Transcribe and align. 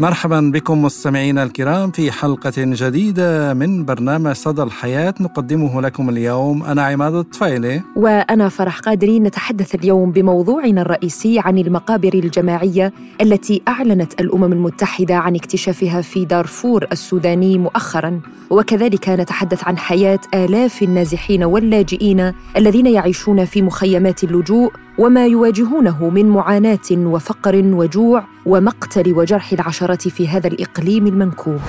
مرحبا 0.00 0.50
بكم 0.54 0.82
مستمعينا 0.82 1.42
الكرام 1.42 1.90
في 1.90 2.12
حلقة 2.12 2.52
جديدة 2.56 3.54
من 3.54 3.84
برنامج 3.84 4.32
صدى 4.32 4.62
الحياة 4.62 5.14
نقدمه 5.20 5.80
لكم 5.80 6.08
اليوم. 6.08 6.62
أنا 6.62 6.82
عماد 6.82 7.14
الطفيلي. 7.14 7.82
وأنا 7.96 8.48
فرح 8.48 8.80
قادرين 8.80 9.22
نتحدث 9.22 9.74
اليوم 9.74 10.12
بموضوعنا 10.12 10.82
الرئيسي 10.82 11.38
عن 11.38 11.58
المقابر 11.58 12.14
الجماعية 12.14 12.92
التي 13.20 13.62
أعلنت 13.68 14.20
الأمم 14.20 14.52
المتحدة 14.52 15.14
عن 15.14 15.34
اكتشافها 15.34 16.00
في 16.00 16.24
دارفور 16.24 16.86
السوداني 16.92 17.58
مؤخرا. 17.58 18.20
وكذلك 18.50 19.08
نتحدث 19.08 19.68
عن 19.68 19.78
حياة 19.78 20.20
آلاف 20.34 20.82
النازحين 20.82 21.44
واللاجئين 21.44 22.32
الذين 22.56 22.86
يعيشون 22.86 23.44
في 23.44 23.62
مخيمات 23.62 24.24
اللجوء 24.24 24.72
وما 24.98 25.26
يواجهونه 25.26 26.10
من 26.10 26.28
معاناة 26.28 26.90
وفقر 26.92 27.62
وجوع 27.64 28.24
ومقتل 28.46 29.12
وجرح 29.12 29.52
العشرات 29.52 30.08
في 30.08 30.28
هذا 30.28 30.46
الإقليم 30.46 31.06
المنكوب. 31.06 31.60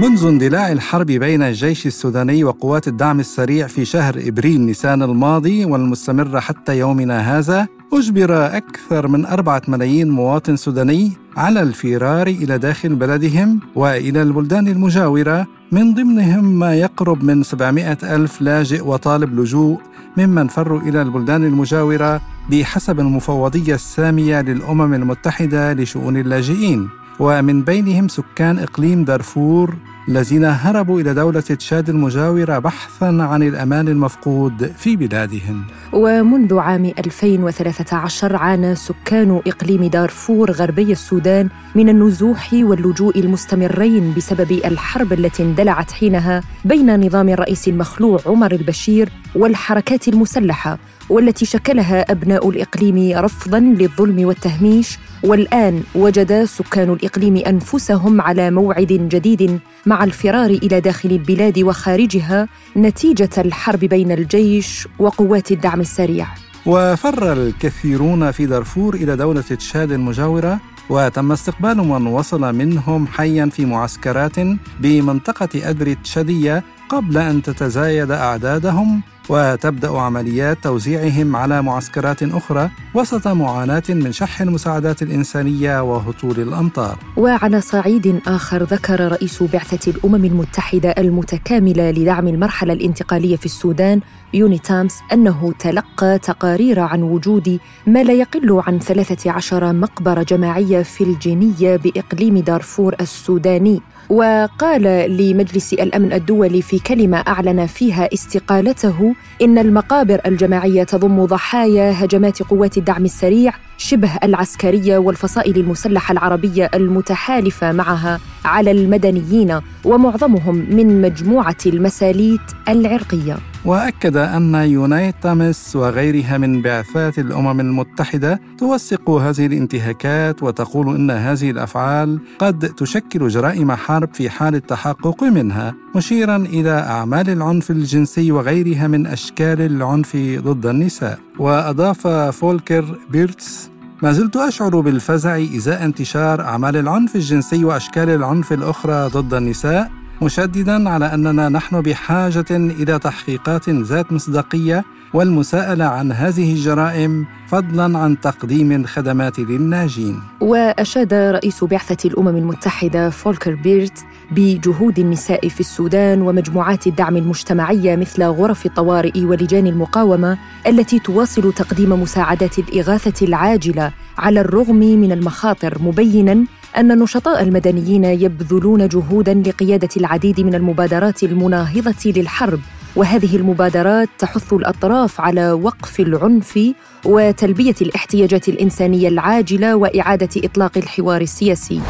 منذ 0.00 0.26
اندلاع 0.26 0.72
الحرب 0.72 1.06
بين 1.06 1.42
الجيش 1.42 1.86
السوداني 1.86 2.44
وقوات 2.44 2.88
الدعم 2.88 3.20
السريع 3.20 3.66
في 3.66 3.84
شهر 3.84 4.14
إبريل 4.26 4.60
نيسان 4.60 5.02
الماضي 5.02 5.64
والمستمره 5.64 6.40
حتى 6.40 6.78
يومنا 6.78 7.38
هذا 7.38 7.68
أجبر 7.92 8.46
أكثر 8.46 9.08
من 9.08 9.26
أربعة 9.26 9.62
ملايين 9.68 10.10
مواطن 10.10 10.56
سوداني 10.56 11.12
على 11.36 11.62
الفرار 11.62 12.26
إلى 12.26 12.58
داخل 12.58 12.94
بلدهم 12.94 13.60
وإلى 13.74 14.22
البلدان 14.22 14.68
المجاورة 14.68 15.46
من 15.72 15.94
ضمنهم 15.94 16.44
ما 16.44 16.74
يقرب 16.74 17.24
من 17.24 17.42
700 17.42 17.98
ألف 18.02 18.42
لاجئ 18.42 18.86
وطالب 18.86 19.40
لجوء 19.40 19.80
ممن 20.16 20.48
فروا 20.48 20.80
إلى 20.80 21.02
البلدان 21.02 21.44
المجاورة 21.44 22.20
بحسب 22.50 23.00
المفوضية 23.00 23.74
السامية 23.74 24.40
للأمم 24.40 24.94
المتحدة 24.94 25.72
لشؤون 25.72 26.16
اللاجئين 26.16 26.88
ومن 27.20 27.62
بينهم 27.62 28.08
سكان 28.08 28.58
إقليم 28.58 29.04
دارفور 29.04 29.76
الذين 30.10 30.44
هربوا 30.44 31.00
إلى 31.00 31.14
دولة 31.14 31.40
تشاد 31.40 31.88
المجاورة 31.88 32.58
بحثا 32.58 33.04
عن 33.04 33.42
الأمان 33.42 33.88
المفقود 33.88 34.72
في 34.78 34.96
بلادهم. 34.96 35.64
ومنذ 35.92 36.58
عام 36.58 36.92
2013 36.98 38.36
عانى 38.36 38.74
سكان 38.74 39.40
إقليم 39.46 39.84
دارفور 39.84 40.50
غربي 40.50 40.92
السودان 40.92 41.48
من 41.74 41.88
النزوح 41.88 42.48
واللجوء 42.52 43.20
المستمرين 43.20 44.14
بسبب 44.16 44.52
الحرب 44.52 45.12
التي 45.12 45.42
اندلعت 45.42 45.92
حينها 45.92 46.42
بين 46.64 47.06
نظام 47.06 47.28
الرئيس 47.28 47.68
المخلوع 47.68 48.20
عمر 48.26 48.52
البشير 48.52 49.08
والحركات 49.34 50.08
المسلحة 50.08 50.78
والتي 51.10 51.44
شكلها 51.44 52.12
أبناء 52.12 52.48
الإقليم 52.48 53.18
رفضاً 53.18 53.60
للظلم 53.60 54.24
والتهميش 54.24 54.98
والآن 55.22 55.82
وجد 55.94 56.44
سكان 56.44 56.90
الإقليم 56.92 57.36
أنفسهم 57.36 58.20
على 58.20 58.50
موعد 58.50 58.92
جديد 58.92 59.60
مع 59.86 60.04
الفرار 60.04 60.50
إلى 60.50 60.80
داخل 60.80 61.10
البلاد 61.10 61.58
وخارجها 61.58 62.48
نتيجة 62.76 63.30
الحرب 63.38 63.80
بين 63.80 64.12
الجيش 64.12 64.88
وقوات 64.98 65.52
الدعم 65.52 65.80
السريع. 65.80 66.26
وفر 66.66 67.32
الكثيرون 67.32 68.30
في 68.30 68.46
دارفور 68.46 68.94
إلى 68.94 69.16
دولة 69.16 69.40
تشاد 69.40 69.92
المجاورة 69.92 70.60
وتم 70.90 71.32
استقبال 71.32 71.76
من 71.76 72.06
وصل 72.06 72.54
منهم 72.54 73.06
حيا 73.06 73.46
في 73.46 73.66
معسكرات 73.66 74.36
بمنطقة 74.80 75.70
أدري 75.70 75.94
تشادية 75.94 76.64
قبل 76.88 77.18
أن 77.18 77.42
تتزايد 77.42 78.10
أعدادهم. 78.10 79.02
وتبدأ 79.30 79.98
عمليات 79.98 80.58
توزيعهم 80.62 81.36
على 81.36 81.62
معسكرات 81.62 82.22
أخرى 82.22 82.70
وسط 82.94 83.28
معاناة 83.28 83.82
من 83.88 84.12
شح 84.12 84.40
المساعدات 84.40 85.02
الإنسانية 85.02 85.82
وهطول 85.82 86.40
الأمطار. 86.40 86.98
وعلى 87.16 87.60
صعيد 87.60 88.20
آخر 88.26 88.62
ذكر 88.62 89.12
رئيس 89.12 89.42
بعثة 89.42 89.90
الأمم 89.90 90.24
المتحدة 90.24 90.90
المتكاملة 90.98 91.90
لدعم 91.90 92.28
المرحلة 92.28 92.72
الانتقالية 92.72 93.36
في 93.36 93.46
السودان 93.46 94.00
يوني 94.34 94.58
تامس 94.58 94.98
أنه 95.12 95.52
تلقى 95.58 96.18
تقارير 96.18 96.80
عن 96.80 97.02
وجود 97.02 97.58
ما 97.86 98.02
لا 98.02 98.12
يقل 98.12 98.62
عن 98.66 98.78
13 98.78 99.72
مقبرة 99.72 100.22
جماعية 100.22 100.82
في 100.82 101.04
الجينية 101.04 101.76
بإقليم 101.76 102.38
دارفور 102.38 102.94
السوداني 103.00 103.80
وقال 104.10 104.82
لمجلس 105.16 105.72
الأمن 105.72 106.12
الدولي 106.12 106.62
في 106.62 106.78
كلمة 106.78 107.16
أعلن 107.28 107.66
فيها 107.66 108.08
استقالته 108.14 109.14
إن 109.42 109.58
المقابر 109.58 110.20
الجماعية 110.26 110.84
تضم 110.84 111.24
ضحايا 111.24 112.04
هجمات 112.04 112.42
قوات 112.42 112.78
الدعم 112.78 113.04
السريع 113.04 113.52
شبه 113.78 114.10
العسكرية 114.24 114.98
والفصائل 114.98 115.56
المسلحة 115.56 116.12
العربية 116.12 116.70
المتحالفة 116.74 117.72
معها 117.72 118.20
على 118.44 118.70
المدنيين 118.70 119.60
ومعظمهم 119.84 120.66
من 120.70 121.02
مجموعة 121.02 121.56
المساليت 121.66 122.40
العرقية. 122.68 123.36
وأكد 123.64 124.16
أن 124.16 124.54
يونيتامس 124.54 125.76
وغيرها 125.76 126.38
من 126.38 126.62
بعثات 126.62 127.18
الأمم 127.18 127.60
المتحدة 127.60 128.40
توثق 128.58 129.10
هذه 129.10 129.46
الانتهاكات 129.46 130.42
وتقول 130.42 130.94
إن 130.94 131.10
هذه 131.10 131.50
الأفعال 131.50 132.20
قد 132.38 132.58
تشكل 132.58 133.28
جرائم 133.28 133.72
حرب 133.72 134.14
في 134.14 134.30
حال 134.30 134.54
التحقق 134.54 135.24
منها 135.24 135.74
مشيرا 135.96 136.36
إلى 136.36 136.70
أعمال 136.70 137.30
العنف 137.30 137.70
الجنسي 137.70 138.32
وغيرها 138.32 138.86
من 138.86 139.06
أشكال 139.06 139.60
العنف 139.60 140.16
ضد 140.16 140.66
النساء. 140.66 141.18
وأضاف 141.38 142.06
فولكر 142.08 142.98
بيرتس 143.10 143.70
ما 144.02 144.12
زلت 144.12 144.36
أشعر 144.36 144.80
بالفزع 144.80 145.38
إزاء 145.38 145.84
انتشار 145.84 146.40
أعمال 146.40 146.76
العنف 146.76 147.16
الجنسي 147.16 147.64
وأشكال 147.64 148.08
العنف 148.08 148.52
الأخرى 148.52 149.08
ضد 149.08 149.34
النساء 149.34 149.90
مشددا 150.22 150.88
على 150.88 151.14
أننا 151.14 151.48
نحن 151.48 151.80
بحاجة 151.80 152.44
إلى 152.50 152.98
تحقيقات 152.98 153.68
ذات 153.68 154.12
مصداقية 154.12 154.84
والمساءلة 155.14 155.84
عن 155.84 156.12
هذه 156.12 156.52
الجرائم 156.52 157.26
فضلا 157.48 157.98
عن 157.98 158.20
تقديم 158.20 158.72
الخدمات 158.72 159.38
للناجين. 159.38 160.20
وأشاد 160.40 161.14
رئيس 161.14 161.64
بعثة 161.64 162.08
الأمم 162.08 162.36
المتحدة 162.36 163.10
فولكر 163.10 163.54
بيرت 163.54 163.98
بجهود 164.30 164.98
النساء 164.98 165.48
في 165.48 165.60
السودان 165.60 166.22
ومجموعات 166.22 166.86
الدعم 166.86 167.16
المجتمعية 167.16 167.96
مثل 167.96 168.22
غرف 168.22 168.66
الطوارئ 168.66 169.24
ولجان 169.24 169.66
المقاومة 169.66 170.38
التي 170.66 170.98
تواصل 170.98 171.52
تقديم 171.52 172.02
مساعدات 172.02 172.58
الإغاثة 172.58 173.26
العاجلة 173.26 173.92
على 174.18 174.40
الرغم 174.40 174.76
من 174.76 175.12
المخاطر 175.12 175.82
مبينا 175.82 176.44
أن 176.76 176.90
النشطاء 176.90 177.42
المدنيين 177.42 178.04
يبذلون 178.04 178.88
جهودا 178.88 179.34
لقيادة 179.34 179.88
العديد 179.96 180.40
من 180.40 180.54
المبادرات 180.54 181.22
المناهضة 181.22 182.12
للحرب. 182.16 182.60
وهذه 182.96 183.36
المبادرات 183.36 184.08
تحث 184.18 184.52
الأطراف 184.52 185.20
على 185.20 185.52
وقف 185.52 186.00
العنف 186.00 186.58
وتلبية 187.04 187.74
الاحتياجات 187.82 188.48
الإنسانية 188.48 189.08
العاجلة 189.08 189.76
وإعادة 189.76 190.28
إطلاق 190.36 190.78
الحوار 190.78 191.20
السياسي. 191.20 191.80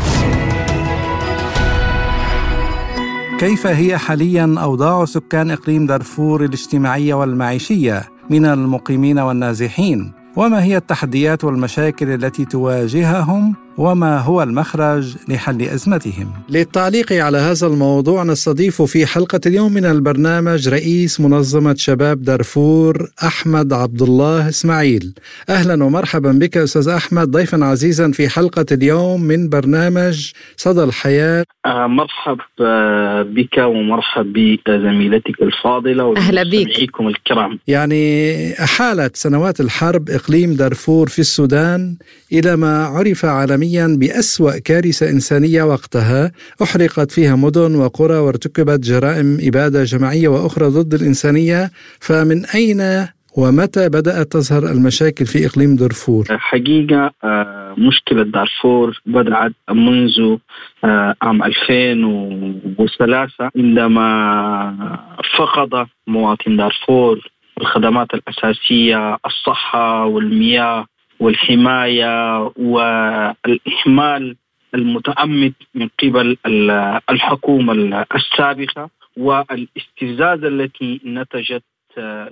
كيف 3.39 3.67
هي 3.67 3.99
حاليا 3.99 4.55
أوضاع 4.59 5.05
سكان 5.05 5.51
إقليم 5.51 5.87
دارفور 5.87 6.45
الاجتماعية 6.45 7.15
والمعيشية 7.15 8.03
من 8.31 8.45
المقيمين 8.45 9.19
والنازحين؟ 9.19 10.13
وما 10.37 10.63
هي 10.63 10.77
التحديات 10.77 11.45
والمشاكل 11.45 12.11
التي 12.11 12.45
تواجههم؟ 12.45 13.55
وما 13.79 14.19
هو 14.19 14.43
المخرج 14.43 15.17
لحل 15.29 15.63
أزمتهم. 15.63 16.33
للتعليق 16.49 17.13
على 17.13 17.39
هذا 17.39 17.67
الموضوع 17.67 18.25
نستضيف 18.25 18.83
في 18.83 19.07
حلقة 19.07 19.41
اليوم 19.47 19.73
من 19.73 19.85
البرنامج 19.85 20.69
رئيس 20.69 21.21
منظمة 21.21 21.75
شباب 21.75 22.23
دارفور 22.23 23.11
أحمد 23.27 23.73
عبد 23.73 24.03
الله 24.03 24.49
إسماعيل. 24.49 25.15
أهلا 25.49 25.85
ومرحبا 25.85 26.33
بك 26.33 26.57
أستاذ 26.57 26.89
أحمد 26.89 27.31
ضيفا 27.31 27.65
عزيزا 27.65 28.11
في 28.11 28.29
حلقة 28.29 28.67
اليوم 28.73 29.23
من 29.23 29.49
برنامج 29.49 30.33
صدى 30.57 30.85
الحياة. 30.85 31.45
آه 31.67 31.87
مرحب 31.87 32.39
بك 33.35 33.59
ومرحب 33.59 34.33
بزميلتك 34.67 35.43
الفاضلة 35.43 36.17
أهلا 36.17 36.43
بك 36.43 37.01
الكرام. 37.01 37.59
يعني 37.69 38.53
أحالت 38.65 39.17
سنوات 39.17 39.61
الحرب 39.61 40.11
إقليم 40.11 40.55
دارفور 40.55 41.09
في 41.09 41.19
السودان 41.19 41.97
إلى 42.33 42.57
ما 42.57 42.85
عرف 42.85 43.25
عالميا 43.25 43.60
عالميا 43.61 43.97
بأسوأ 44.01 44.59
كارثة 44.59 45.11
إنسانية 45.11 45.63
وقتها 45.63 46.33
أحرقت 46.63 47.11
فيها 47.11 47.37
مدن 47.37 47.75
وقرى 47.75 48.19
وارتكبت 48.19 48.81
جرائم 48.81 49.39
إبادة 49.41 49.85
جماعية 49.85 50.29
وأخرى 50.29 50.67
ضد 50.67 50.95
الإنسانية 50.95 51.71
فمن 52.01 52.47
أين 52.47 53.07
ومتى 53.37 53.89
بدأت 53.89 54.33
تظهر 54.33 54.73
المشاكل 54.73 55.27
في 55.27 55.47
إقليم 55.47 55.77
دارفور؟ 55.77 56.25
حقيقة 56.31 57.11
آه، 57.25 57.75
مشكلة 57.79 58.23
دارفور 58.23 59.01
بدأت 59.07 59.53
منذ 59.71 60.37
آه، 60.85 61.15
عام 61.23 61.43
2003 61.43 63.51
عندما 63.57 64.97
فقد 65.39 65.87
مواطن 66.07 66.57
دارفور 66.57 67.31
الخدمات 67.61 68.09
الأساسية 68.15 69.19
الصحة 69.27 70.07
والمياه 70.07 70.87
والحماية 71.21 72.39
والإهمال 72.57 74.37
المتأمد 74.75 75.53
من 75.75 75.89
قبل 76.03 76.37
الحكومة 77.11 78.07
السابقة 78.15 78.91
والاستفزاز 79.17 80.45
التي 80.45 81.01
نتجت 81.05 81.63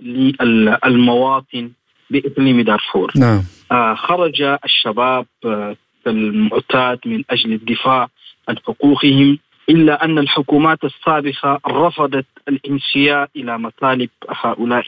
للمواطن 0.01 1.71
بإقليم 2.11 2.61
دارفور 2.61 3.13
نعم. 3.17 3.43
آه، 3.73 3.95
خرج 3.95 4.43
الشباب 4.65 5.27
آه، 5.45 5.77
المعتاد 6.07 6.99
من 7.07 7.25
أجل 7.31 7.53
الدفاع 7.53 8.09
عن 8.49 8.59
حقوقهم 8.59 9.39
إلا 9.71 10.05
أن 10.05 10.19
الحكومات 10.19 10.85
السابقة 10.85 11.61
رفضت 11.67 12.27
الانسياء 12.49 13.29
إلى 13.37 13.59
مطالب 13.59 14.11
هؤلاء 14.29 14.85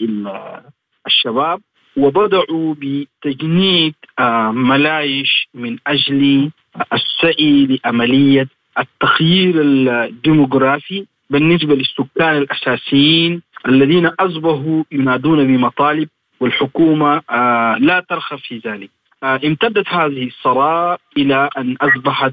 الشباب 1.06 1.60
وبدأوا 1.96 2.74
بتجنيد 2.78 3.94
آه، 4.18 4.50
ملايش 4.50 5.48
من 5.54 5.76
أجل 5.86 6.50
السعي 6.92 7.66
لعملية 7.84 8.48
التغيير 8.78 9.54
الديموغرافي 9.60 11.06
بالنسبة 11.30 11.74
للسكان 11.74 12.36
الأساسيين 12.36 13.42
الذين 13.68 14.06
أصبحوا 14.06 14.84
ينادون 14.92 15.46
بمطالب 15.46 16.08
والحكومة 16.40 17.22
آه، 17.30 17.76
لا 17.80 18.04
ترخى 18.08 18.36
في 18.38 18.58
ذلك. 18.66 18.90
آه، 19.22 19.40
امتدت 19.44 19.88
هذه 19.88 20.26
الصراع 20.26 20.98
إلى 21.16 21.48
أن 21.58 21.76
أصبحت 21.80 22.32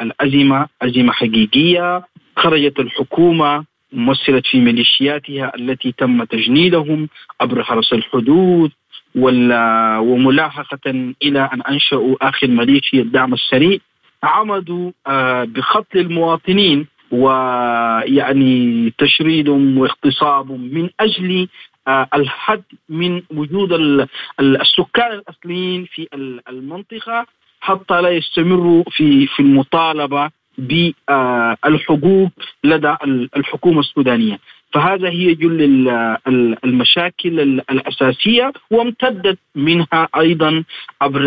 الأزمة 0.00 0.66
أزمة 0.82 1.12
حقيقية 1.12 2.04
خرجت 2.36 2.80
الحكومة 2.80 3.64
مثلت 3.92 4.46
في 4.46 4.60
ميليشياتها 4.60 5.52
التي 5.56 5.92
تم 5.92 6.24
تجنيدهم 6.24 7.08
عبر 7.40 7.64
حرس 7.64 7.92
الحدود 7.92 8.72
وملاحقة 9.14 10.90
إلى 11.22 11.50
أن 11.52 11.62
أنشأوا 11.62 12.16
آخر 12.22 12.46
ميليشيا 12.46 13.02
الدعم 13.02 13.34
السريع. 13.34 13.78
عمدوا 14.22 14.92
آه، 15.06 15.44
بقتل 15.44 15.98
المواطنين 15.98 16.86
ويعني 17.10 18.92
تشريدهم 18.98 19.78
واغتصابهم 19.78 20.60
من 20.60 20.90
أجل 21.00 21.48
آه، 21.88 22.08
الحد 22.14 22.62
من 22.88 23.22
وجود 23.30 23.72
السكان 24.40 25.12
الأصليين 25.12 25.84
في 25.84 26.08
المنطقة 26.48 27.26
حتى 27.60 28.00
لا 28.00 28.08
يستمروا 28.08 28.84
في 28.90 29.26
في 29.26 29.40
المطالبة 29.40 30.30
بالحقوق 30.58 32.30
لدى 32.64 32.94
الحكومة 33.36 33.80
السودانية. 33.80 34.38
فهذا 34.72 35.08
هي 35.08 35.34
جل 35.34 35.88
المشاكل 36.64 37.40
الأساسية 37.70 38.52
وامتدت 38.70 39.38
منها 39.54 40.08
أيضا 40.16 40.64
عبر 41.00 41.20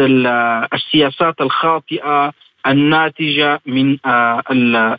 السياسات 0.73 1.41
الخاطئة 1.41 2.33
الناتجة 2.67 3.61
من 3.65 3.97
آه، 4.05 4.43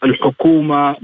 الحكومة 0.04 0.96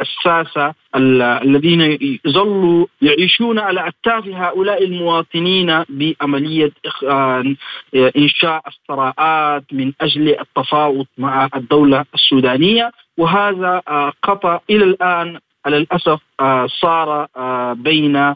الساسة 0.00 0.74
الذين 0.96 1.98
ظلوا 2.28 2.86
يعيشون 3.02 3.58
على 3.58 3.88
أكتاف 3.88 4.28
هؤلاء 4.28 4.84
المواطنين 4.84 5.84
بعملية 5.88 6.72
آه، 7.08 7.54
إنشاء 7.94 8.62
الصراعات 8.66 9.64
من 9.72 9.92
أجل 10.00 10.40
التفاوض 10.40 11.06
مع 11.18 11.48
الدولة 11.56 12.04
السودانية. 12.14 12.90
وهذا 13.18 13.82
آه، 13.88 14.12
قطع 14.22 14.60
إلى 14.70 14.84
الآن 14.84 15.38
على 15.66 15.76
الأسف 15.76 16.20
صار 16.80 17.26
بين 17.74 18.34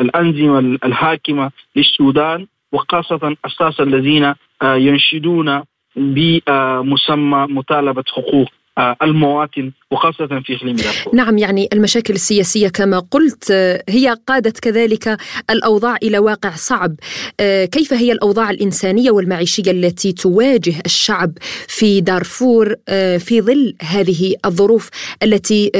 الأنظمة 0.00 0.78
الحاكمة 0.84 1.50
للسودان 1.76 2.46
وخاصة 2.72 3.36
أساس 3.44 3.80
الذين 3.80 4.34
ينشدون 4.64 5.62
بمسمى 5.96 7.46
مطالبة 7.50 8.04
حقوق 8.16 8.48
آه، 8.78 8.96
المواطن 9.02 9.72
وخاصة 9.90 10.26
في 10.26 10.56
إقليم 10.56 10.76
دارفور 10.76 11.14
نعم 11.14 11.38
يعني 11.38 11.68
المشاكل 11.72 12.14
السياسية 12.14 12.68
كما 12.68 12.98
قلت 12.98 13.50
آه، 13.50 13.84
هي 13.88 14.16
قادت 14.26 14.58
كذلك 14.58 15.16
الأوضاع 15.50 15.96
إلى 16.02 16.18
واقع 16.18 16.50
صعب. 16.50 16.94
آه، 17.40 17.64
كيف 17.64 17.92
هي 17.92 18.12
الأوضاع 18.12 18.50
الإنسانية 18.50 19.10
والمعيشية 19.10 19.70
التي 19.70 20.12
تواجه 20.12 20.74
الشعب 20.86 21.32
في 21.68 22.00
دارفور 22.00 22.74
في 23.18 23.40
ظل 23.40 23.74
هذه 23.82 24.34
الظروف 24.44 24.90
التي 25.22 25.70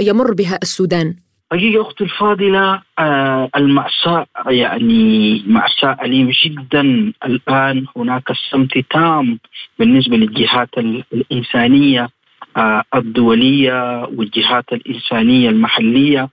يمر 0.00 0.34
بها 0.34 0.58
السودان؟ 0.62 1.25
حقيقة 1.52 1.82
أختي 1.82 2.04
الفاضلة 2.04 2.82
آه 2.98 3.48
المأساة 3.56 4.26
يعني 4.46 5.42
مأساة 5.46 5.96
أليمة 6.02 6.32
جدا. 6.44 7.12
الآن 7.24 7.86
هناك 7.96 8.30
الصمت 8.30 8.78
تام 8.78 9.38
بالنسبة 9.78 10.16
للجهات 10.16 10.68
الإنسانية 11.12 12.08
آه 12.56 12.82
الدولية 12.94 14.04
والجهات 14.04 14.72
الإنسانية 14.72 15.48
المحلية. 15.50 16.28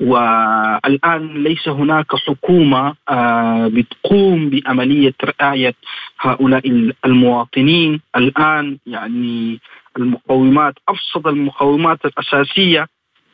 والآن 0.00 1.42
ليس 1.42 1.68
هناك 1.68 2.06
حكومة 2.16 2.94
آه 3.08 3.68
بتقوم 3.68 4.50
بعملية 4.50 5.14
رعاية 5.24 5.74
هؤلاء 6.20 6.92
المواطنين. 7.04 8.00
الآن 8.16 8.78
يعني 8.86 9.58
المقومات 9.98 10.74
أبسط 10.88 11.26
المقومات 11.26 11.98
الأساسية 12.04 12.86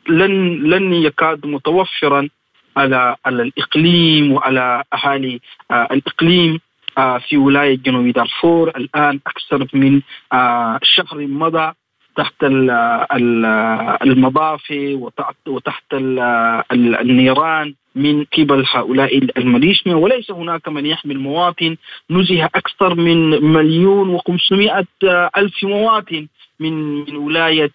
لن 0.09 0.63
لن 0.69 0.93
يكاد 0.93 1.45
متوفرا 1.45 2.29
على 2.77 3.15
على 3.25 3.41
الإقليم 3.43 4.31
وعلى 4.31 4.83
أهالي 4.93 5.39
آه 5.71 5.87
الإقليم 5.91 6.59
آه 6.97 7.17
في 7.17 7.37
ولاية 7.37 7.77
جنوب 7.77 8.07
دارفور. 8.07 8.69
الآن 8.69 9.19
أكثر 9.27 9.67
من 9.73 10.01
آه 10.33 10.79
شهر 10.83 11.27
مضى 11.27 11.71
تحت 12.15 12.43
المضافة 14.01 14.99
وتحت 15.47 15.93
النيران 16.71 17.73
من 17.95 18.25
قبل 18.37 18.65
هؤلاء 18.73 19.17
الميليشيا. 19.37 19.95
وليس 19.95 20.31
هناك 20.31 20.67
من 20.67 20.85
يحمي 20.85 21.13
المواطن 21.13 21.75
نزه 22.09 22.45
أكثر 22.45 22.95
من 22.95 23.29
مليون 23.53 24.09
وخمسمائة 24.09 24.85
ألف 25.37 25.63
مواطن 25.63 26.27
من 26.59 26.73
من 27.09 27.15
ولاية 27.15 27.71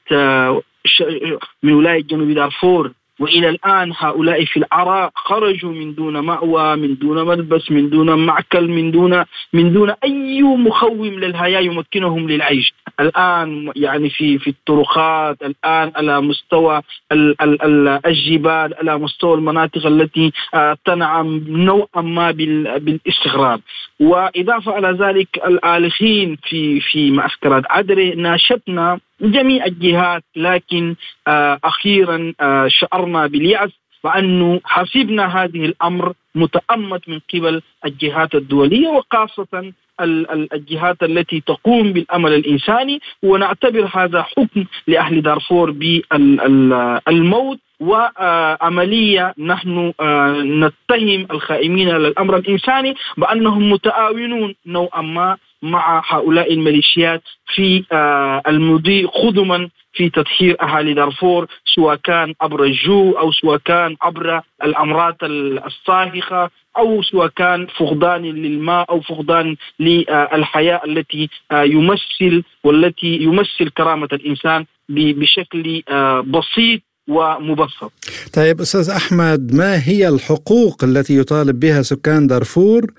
من 1.62 1.72
ولاية 1.72 2.02
جنوب 2.02 2.30
دارفور. 2.30 2.92
وإلى 3.20 3.48
الآن 3.48 3.92
هؤلاء 3.98 4.44
في 4.44 4.56
العراق 4.56 5.12
خرجوا 5.14 5.72
من 5.72 5.94
دون 5.94 6.18
مأوى 6.18 6.76
من 6.76 6.94
دون 6.98 7.26
ملبس 7.26 7.70
من 7.70 7.90
دون 7.90 8.26
معكل 8.26 8.68
من 8.68 8.90
دون 8.90 9.24
من 9.52 9.72
دون 9.72 9.94
أي 10.04 10.42
مخوم 10.42 11.06
للحياه 11.06 11.60
يمكنهم 11.60 12.28
للعيش. 12.28 12.74
الآن 13.00 13.72
يعني 13.76 14.10
في 14.10 14.38
في 14.38 14.50
الطرقات 14.50 15.42
الآن 15.42 15.92
على 15.96 16.20
مستوى 16.20 16.82
ال 17.12 17.42
ال 17.42 17.62
ال 17.62 18.00
الجبال 18.06 18.74
على 18.74 18.98
مستوى 18.98 19.34
المناطق 19.34 19.86
التي 19.86 20.32
آه، 20.54 20.76
تنعم 20.84 21.44
نوعا 21.48 22.02
ما 22.02 22.30
بالاستغراب. 22.30 23.60
وإضافة 24.00 24.72
على 24.72 24.96
ذلك 25.00 25.28
الالخين 25.46 26.36
في 26.48 26.80
في 26.80 27.10
معسكرات 27.10 27.62
عدري 27.70 28.14
ناشدنا 28.14 29.00
جميع 29.20 29.64
الجهات 29.64 30.24
لكن 30.36 30.94
آه، 31.28 31.60
أخيرا 31.64 32.32
آه، 32.40 32.68
شعرنا 32.68 33.26
باليأس 33.26 33.70
وانه 34.04 34.60
حسبنا 34.64 35.42
هذه 35.42 35.64
الأمر 35.64 36.12
متأمت 36.34 37.08
من 37.08 37.20
قبل 37.34 37.62
الجهات 37.84 38.34
الدولية 38.34 38.88
وخاصة 38.88 39.72
الجهات 40.00 41.02
التي 41.02 41.40
تقوم 41.40 41.92
بالأمل 41.92 42.34
الإنساني 42.34 43.00
ونعتبر 43.22 43.90
هذا 43.94 44.22
حكم 44.22 44.64
لأهل 44.86 45.22
دارفور 45.22 45.70
بالموت 45.70 47.58
وعملية 47.80 49.34
نحن 49.38 49.92
آه، 50.00 50.32
نتهم 50.42 51.26
الخائمين 51.30 51.88
على 51.90 52.08
الأمر 52.08 52.36
الإنساني 52.36 52.94
بأنهم 53.16 53.70
متعاونون 53.72 54.54
نوعا 54.66 55.02
ما 55.02 55.36
مع 55.62 56.02
هؤلاء 56.08 56.52
الميليشيات 56.52 57.22
في 57.54 57.84
آه، 57.92 58.42
المضي 58.46 59.04
قدما 59.04 59.68
في 59.92 60.10
تطهير 60.10 60.56
أهالي 60.62 60.94
دارفور 60.94 61.46
سواء 61.74 61.96
كان 61.96 62.34
عبر 62.40 62.64
الجو 62.64 63.12
أو 63.12 63.32
سواء 63.32 63.58
كان 63.58 63.96
عبر 64.02 64.40
الأمراض 64.64 65.16
الصاهقه 65.22 66.50
أو 66.78 67.02
سواء 67.02 67.28
كان 67.28 67.66
فقدان 67.66 68.22
للماء 68.22 68.90
أو 68.90 69.00
فقدان 69.00 69.56
للحياة 69.80 70.80
التي 70.84 71.28
آه، 71.52 71.62
يمثل 71.62 72.42
والتي 72.64 73.16
يمثل 73.16 73.70
كرامة 73.76 74.08
الإنسان 74.12 74.64
بشكل 74.88 75.82
بسيط. 76.26 76.80
ومبسط. 77.08 77.92
طيب 78.32 78.60
أستاذ 78.60 78.90
أحمد 78.90 79.54
ما 79.54 79.88
هي 79.88 80.08
الحقوق 80.08 80.84
التي 80.84 81.18
يطالب 81.18 81.60
بها 81.60 81.82
سكان 81.82 82.26
دارفور 82.26 82.92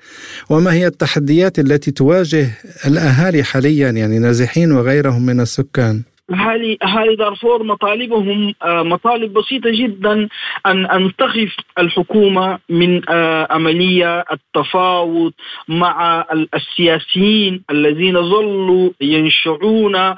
وما 0.50 0.74
هي 0.74 0.88
التحديات 0.88 1.60
التي 1.60 1.92
تواجه 1.92 2.52
الأهالي 2.86 3.44
حاليا 3.44 3.90
يعني 3.90 4.20
نازحين 4.20 4.72
وغيرهم 4.72 5.26
من 5.26 5.40
السكان؟ 5.40 6.02
اهالي 6.34 6.78
اهالي 6.84 7.16
دارفور 7.16 7.64
مطالبهم 7.64 8.54
آه، 8.64 8.84
مطالب 8.84 9.34
بسيطة 9.34 9.70
جدا 9.70 10.28
ان 10.66 10.86
أن 10.86 11.16
تخف 11.16 11.56
الحكومة 11.80 12.60
من 12.70 13.02
آه، 13.10 13.48
عملية 13.52 14.26
التفاوض 14.32 15.34
مع 15.68 16.26
السياسيين 16.54 17.64
الذين 17.72 18.30
ظلوا 18.30 18.90
ينشعون 19.02 20.16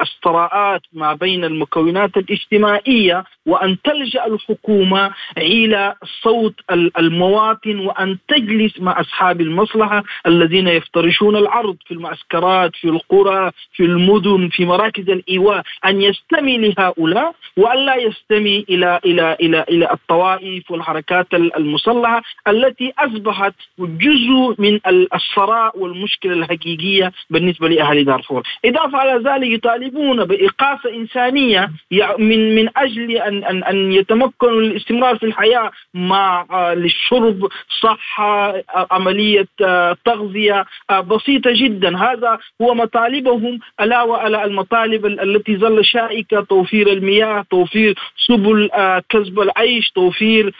الصراعات 0.00 0.80
ما 0.92 1.14
بين 1.14 1.44
المكونات 1.44 2.16
الاجتماعية 2.16 3.24
وأن 3.46 3.76
تلجأ 3.84 4.26
الحكومة 4.26 5.10
إلى 5.38 5.94
صوت 6.22 6.54
المواطن 6.98 7.78
وأن 7.78 8.18
تجلس 8.28 8.80
مع 8.80 9.00
أصحاب 9.00 9.40
المصلحة 9.40 10.04
الذين 10.26 10.68
يفترشون 10.68 11.36
العرض 11.36 11.76
في 11.86 11.94
المعسكرات 11.94 12.76
في 12.76 12.88
القرى 12.88 13.50
في 13.72 13.84
المدن 13.84 14.48
في 14.52 14.64
مراكز 14.64 15.10
الايواء 15.34 15.62
أن 15.86 16.02
يستمع 16.02 16.52
لهؤلاء 16.52 17.34
وأن 17.56 17.78
لا 17.78 17.96
يستمع 17.96 18.62
إلى 18.68 19.00
إلى 19.04 19.36
إلى 19.40 19.64
إلى 19.68 19.92
الطوائف 19.92 20.70
والحركات 20.70 21.34
المسلحة 21.34 22.22
التي 22.48 22.92
أصبحت 22.98 23.54
جزء 23.78 24.54
من 24.58 24.80
الصراع 25.14 25.72
والمشكلة 25.74 26.32
الحقيقية 26.32 27.12
بالنسبة 27.30 27.68
لاهالي 27.68 28.04
دارفور، 28.04 28.42
إضافة 28.64 28.98
على 28.98 29.22
ذلك 29.24 29.50
يطالبون 29.50 30.24
باقاصه 30.24 30.90
إنسانية 30.94 31.70
من 32.18 32.54
من 32.54 32.68
أجل 32.76 33.10
ان 33.10 33.44
ان 33.44 33.64
أن 33.64 33.92
يتمكنوا 33.92 34.60
الاستمرار 34.60 35.18
في 35.18 35.26
الحياة 35.26 35.70
مع 35.94 36.46
آه، 36.50 36.74
للشرب 36.74 37.48
صحة 37.82 38.50
آه، 38.50 38.86
عملية 38.90 39.48
آه، 39.64 39.96
تغذية 40.04 40.64
بسيطة 40.90 41.50
جدا. 41.54 41.96
هذا 41.98 42.38
هو 42.62 42.74
مطالبهم 42.74 43.58
علاوه 43.80 44.18
على 44.18 44.44
المطالب 44.44 45.06
التي 45.24 45.56
ظل 45.56 45.84
شائكة 45.84 46.40
توفير 46.40 46.92
المياه 46.92 47.44
توفير 47.50 47.94
سبل 48.26 48.70
كسب 49.08 49.40
العيش 49.40 49.90
توفير 49.90 50.54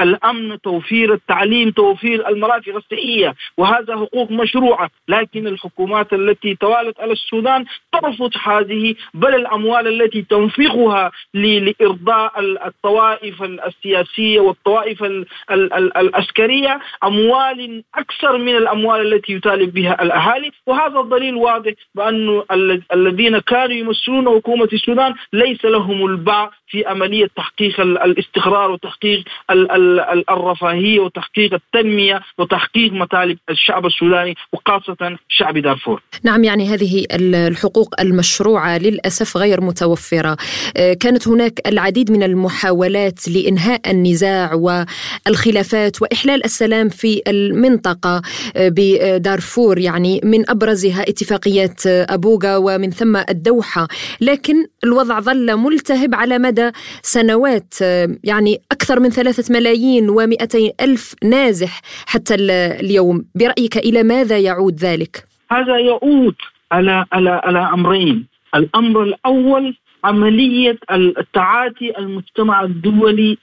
الأمن 0.00 0.60
توفير 0.60 1.12
التعليم 1.12 1.70
توفير 1.70 2.28
المرافق 2.28 2.74
الصحية. 2.74 3.34
وهذا 3.56 3.96
حقوق 3.96 4.30
مشروعة. 4.30 4.90
لكن 5.08 5.46
الحكومات 5.46 6.12
التي 6.12 6.54
توالت 6.54 7.00
على 7.00 7.12
السودان 7.12 7.64
ترفض 7.92 8.30
هذه 8.44 8.94
بل 9.14 9.34
الأموال 9.34 10.02
التي 10.02 10.22
تنفقها 10.22 11.10
لإرضاء 11.34 12.32
الطوائف 12.66 13.42
السياسية 13.42 14.40
والطوائف 14.40 15.04
العسكرية. 15.96 16.80
أموال 17.04 17.84
أكثر 17.94 18.38
من 18.38 18.56
الأموال 18.56 19.12
التي 19.14 19.32
يطالب 19.32 19.74
بها 19.74 20.02
الأهالي. 20.02 20.50
وهذا 20.66 21.00
الدليل 21.00 21.34
واضح 21.34 21.72
بأن 21.94 22.42
الذين 22.92 23.38
كانوا 23.38 23.66
يمثلون 23.86 24.38
حكومه 24.38 24.68
السودان 24.72 25.14
ليس 25.32 25.64
لهم 25.64 26.06
الباع 26.06 26.50
في 26.68 26.86
عملية 26.86 27.26
تحقيق 27.36 27.80
الاستقرار 27.80 28.70
وتحقيق 28.70 29.24
الرفاهية 30.30 31.00
وتحقيق 31.00 31.54
التنمية 31.54 32.20
وتحقيق 32.38 32.92
مطالب 32.92 33.38
الشعب 33.50 33.86
السوداني 33.86 34.34
وخاصة 34.52 35.16
شعب 35.28 35.58
دارفور. 35.58 36.02
نعم 36.24 36.44
يعني 36.44 36.68
هذه 36.68 37.06
الحقوق 37.12 38.00
المشروعة 38.00 38.78
للأسف 38.78 39.36
غير 39.36 39.60
متوفرة. 39.60 40.36
آه، 40.76 40.92
كانت 40.92 41.28
هناك 41.28 41.60
العديد 41.66 42.10
من 42.10 42.22
المحاولات 42.22 43.28
لإنهاء 43.28 43.80
النزاع 43.90 44.54
والخلافات 44.54 46.02
وإحلال 46.02 46.44
السلام 46.44 46.88
في 46.88 47.22
المنطقة 47.28 48.22
آه، 48.56 48.68
بدارفور 48.76 49.78
يعني 49.78 50.20
من 50.24 50.50
أبرزها 50.50 51.02
اتفاقيه 51.02 51.76
أبوغا 51.86 52.56
ومن 52.56 52.90
ثم 52.90 53.16
الدوحه، 53.66 53.88
لكن 54.20 54.66
الوضع 54.84 55.20
ظل 55.20 55.56
ملتهب 55.56 56.14
على 56.14 56.38
مدى 56.38 56.70
سنوات 57.02 57.74
يعني 58.24 58.60
أكثر 58.72 59.00
من 59.00 59.10
ثلاثة 59.10 59.54
ملايين 59.54 60.10
ومئتي 60.10 60.72
ألف 60.80 61.14
نازح 61.24 61.80
حتى 62.06 62.34
اليوم. 62.34 63.24
برأيك 63.34 63.76
إلى 63.76 64.02
ماذا 64.02 64.38
يعود 64.38 64.74
ذلك؟ 64.74 65.26
هذا 65.50 65.78
يعود 65.78 66.34
على 66.72 67.04
على 67.12 67.30
على 67.44 67.58
أمرين. 67.58 68.26
الأمر 68.54 69.02
الأول 69.02 69.76
عملية 70.04 70.78
التعاطي 70.90 71.98
المجتمع 71.98 72.62
الدولي 72.62 73.38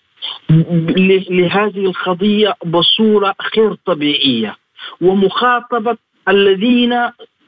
لهذه 1.30 1.86
القضية 1.86 2.53
بصورة 2.65 3.36
غير 3.58 3.74
طبيعية 3.86 4.56
ومخاطبة 5.01 5.98
الذين 6.27 6.94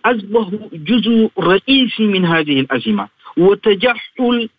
أصبحوا 0.05 0.69
جزء 0.73 1.29
رئيسي 1.39 2.03
من 2.03 2.25
هذه 2.25 2.59
الأزمة 2.59 3.07
وتجحل 3.37 4.49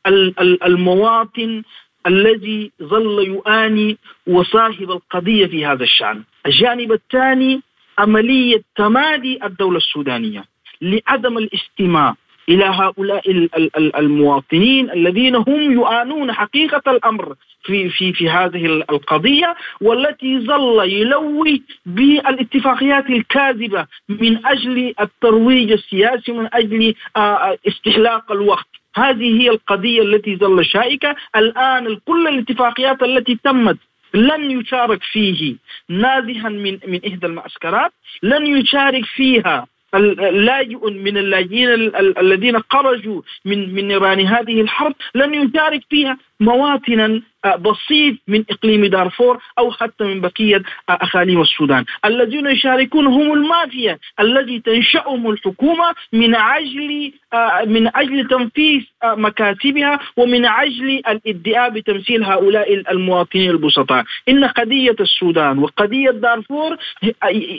المواطن 0.67 1.63
الذي 2.07 2.73
ظل 2.83 3.41
يعاني 3.47 3.99
وصاحب 4.27 4.91
القضية 4.91 5.47
في 5.47 5.67
هذا 5.67 5.83
الشأن. 5.85 6.23
الجانب 6.47 6.93
الثاني 6.93 7.63
عملية 7.99 8.63
تمادي 8.77 9.45
الدولة 9.45 9.77
السودانية 9.77 10.45
لعدم 10.81 11.39
الاستماع 11.39 12.17
إلى 12.49 12.65
هؤلاء 12.65 13.49
المواطنين 13.99 14.91
الذين 14.91 15.37
هم 15.37 15.81
يعانون 15.81 16.33
حقيقة 16.33 16.91
الأمر 16.91 17.35
في 17.63 17.91
في 17.91 18.13
في 18.13 18.31
هذه 18.31 18.67
القضية 18.67 19.57
والتي 19.81 20.39
ظل 20.39 20.93
يلوي 20.93 21.63
بالاتفاقيات 21.87 23.11
الكاذبة 23.11 23.87
من 24.09 24.47
أجل 24.47 24.95
الترويج 25.01 25.73
السياسي 25.73 26.33
من 26.33 26.49
أجل 26.53 26.95
آه، 27.17 27.21
آه، 27.21 27.59
استهلاك 27.69 28.31
الوقت. 28.31 28.67
هذه 28.97 29.41
هي 29.43 29.51
القضية 29.51 30.03
التي 30.03 30.37
ظل 30.37 30.65
شائكة. 30.65 31.17
الآن 31.37 31.97
كل 32.05 32.29
الاتفاقيات 32.29 33.03
التي 33.03 33.39
تمت 33.45 33.79
لن 34.15 34.51
يشارك 34.51 35.03
فيه 35.03 35.57
نازحا 35.89 36.49
من 36.49 36.79
من 36.87 37.01
إحدى 37.07 37.27
المعسكرات 37.27 37.93
لن 38.23 38.47
يشارك 38.47 39.05
فيها 39.05 39.67
اللاجئ 39.95 40.91
من 40.91 41.17
اللاجئين 41.19 41.69
الذين 42.19 42.59
خرجوا 42.71 43.23
من 43.45 43.75
من 43.75 43.89
نيران 43.89 44.21
هذه 44.21 44.61
الحرب 44.61 44.95
لن 45.15 45.35
يشارك 45.35 45.83
فيها 45.91 46.19
مواطنا 46.41 47.23
بسيط 47.47 48.17
من 48.29 48.45
إقليم 48.51 48.87
دارفور 48.87 49.39
أو 49.59 49.71
حتى 49.71 50.05
من 50.05 50.21
بقية 50.21 50.63
اقاليم 50.89 51.41
السودان، 51.41 51.85
الذين 52.05 52.47
يشاركون 52.47 53.07
هم 53.07 53.33
المافيا 53.33 53.99
الذي 54.21 54.61
تنشأهم 54.61 55.31
الحكومة 55.31 55.95
من 56.13 56.35
أجل 56.35 57.13
من 57.67 57.97
أجل 57.97 58.29
تنفيذ 58.29 58.83
مكاتبها 59.05 60.01
ومن 60.17 60.45
أجل 60.47 61.03
الادعاء 61.09 61.71
بتمثيل 61.71 62.25
هؤلاء 62.25 62.75
المواطنين 62.75 63.51
البسطاء، 63.51 64.05
إن 64.29 64.45
قضية 64.45 64.97
السودان 65.01 65.59
وقضية 65.59 66.11
دارفور 66.11 66.77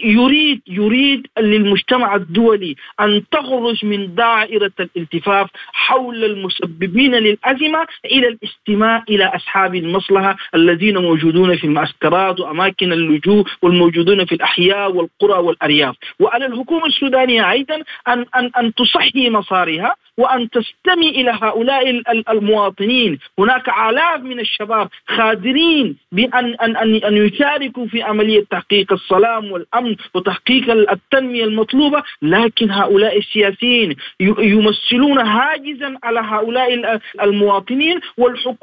يريد 0.03 0.61
يريد 0.67 1.27
للمجتمع 1.39 2.15
الدولي 2.15 2.75
أن 2.99 3.23
تخرج 3.31 3.85
من 3.85 4.15
دائرة 4.15 4.71
الالتفاف 4.79 5.49
حول 5.73 6.23
المسببين 6.23 7.15
للأزمة 7.15 7.87
إلى 8.05 8.27
الاستماع 8.67 9.03
إلى 9.09 9.25
أصحاب 9.25 9.75
المصلحة 9.75 10.37
الذين 10.55 10.97
موجودون 10.97 11.57
في 11.57 11.63
المعسكرات 11.63 12.39
وأماكن 12.39 12.93
اللجوء 12.93 13.45
والموجودون 13.61 14.25
في 14.25 14.35
الأحياء 14.35 14.91
والقرى 14.95 15.39
والأرياف. 15.39 15.95
وعلى 16.19 16.45
الحكومة 16.45 16.85
السودانية 16.85 17.51
أيضا 17.51 17.75
أن, 18.07 18.25
أن, 18.35 18.51
أن 18.59 18.73
تصحي 18.73 19.29
مسارها 19.29 19.95
وأن 20.17 20.49
تستمع 20.49 21.07
إلى 21.07 21.31
هؤلاء 21.41 22.01
المواطنين. 22.29 23.19
هناك 23.39 23.69
آلاف 23.69 24.21
من 24.21 24.39
الشباب 24.39 24.89
قادرين 25.17 25.97
بأن 26.11 26.55
أن 26.61 26.77
أن 26.77 26.95
أن 26.95 27.17
يشاركوا 27.17 27.87
في 27.87 28.01
عملية 28.03 28.43
تحقيق 28.51 28.93
السلام 28.93 29.51
والأمن 29.51 29.95
وتحقيق 30.13 30.69
التنمية 30.71 31.43
المطلوبة. 31.43 32.03
لكن 32.21 32.71
هؤلاء 32.71 33.17
السياسيين 33.17 33.95
يمثلون 34.39 35.17
هاجزا 35.17 35.97
على 36.03 36.19
هؤلاء 36.19 36.99
المواطنين 37.21 37.99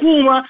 والحكومة 0.00 0.44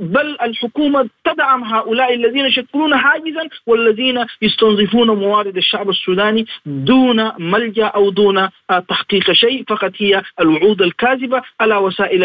بل 0.00 0.36
الحكومة 0.42 1.08
تدعم 1.24 1.64
هؤلاء 1.64 2.14
الذين 2.14 2.46
يشكلون 2.46 2.96
حاجزا 2.96 3.48
والذين 3.66 4.24
يستنظفون 4.42 5.10
موارد 5.10 5.56
الشعب 5.56 5.90
السوداني 5.90 6.46
دون 6.66 7.30
ملجأ 7.38 7.84
أو 7.84 8.10
دون 8.10 8.48
تحقيق 8.88 9.32
شيء. 9.32 9.64
فقط 9.68 9.92
هي 9.96 10.22
الوعود 10.40 10.82
الكاذبة 10.82 11.42
على 11.60 11.76
وسائل 11.76 12.24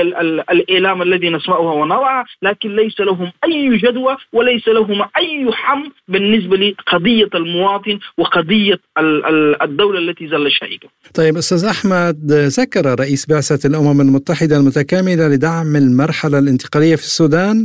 الإعلام 0.51 1.01
الذي 1.01 1.29
نسمعها 1.29 1.73
ونراها 1.73 2.25
لكن 2.41 2.75
ليس 2.75 2.99
لهم 2.99 3.31
أي 3.45 3.77
جدوى 3.77 4.17
وليس 4.33 4.67
لهم 4.67 5.01
أي 5.17 5.51
حم 5.51 5.83
بالنسبة 6.07 6.57
لقضية 6.57 7.29
المواطن 7.35 7.99
وقضية 8.17 8.79
الدولة 9.61 9.99
التي 9.99 10.27
زل 10.27 10.51
شهيدة. 10.51 10.89
طيب 11.15 11.37
أستاذ 11.37 11.65
أحمد 11.65 12.31
ذكر 12.31 12.99
رئيس 12.99 13.25
بعثة 13.29 13.69
الأمم 13.69 14.01
المتحدة 14.01 14.57
المتكاملة 14.57 15.27
لدعم 15.27 15.75
المرحلة 15.75 16.39
الانتقالية 16.39 16.95
في 16.95 17.03
السودان 17.03 17.60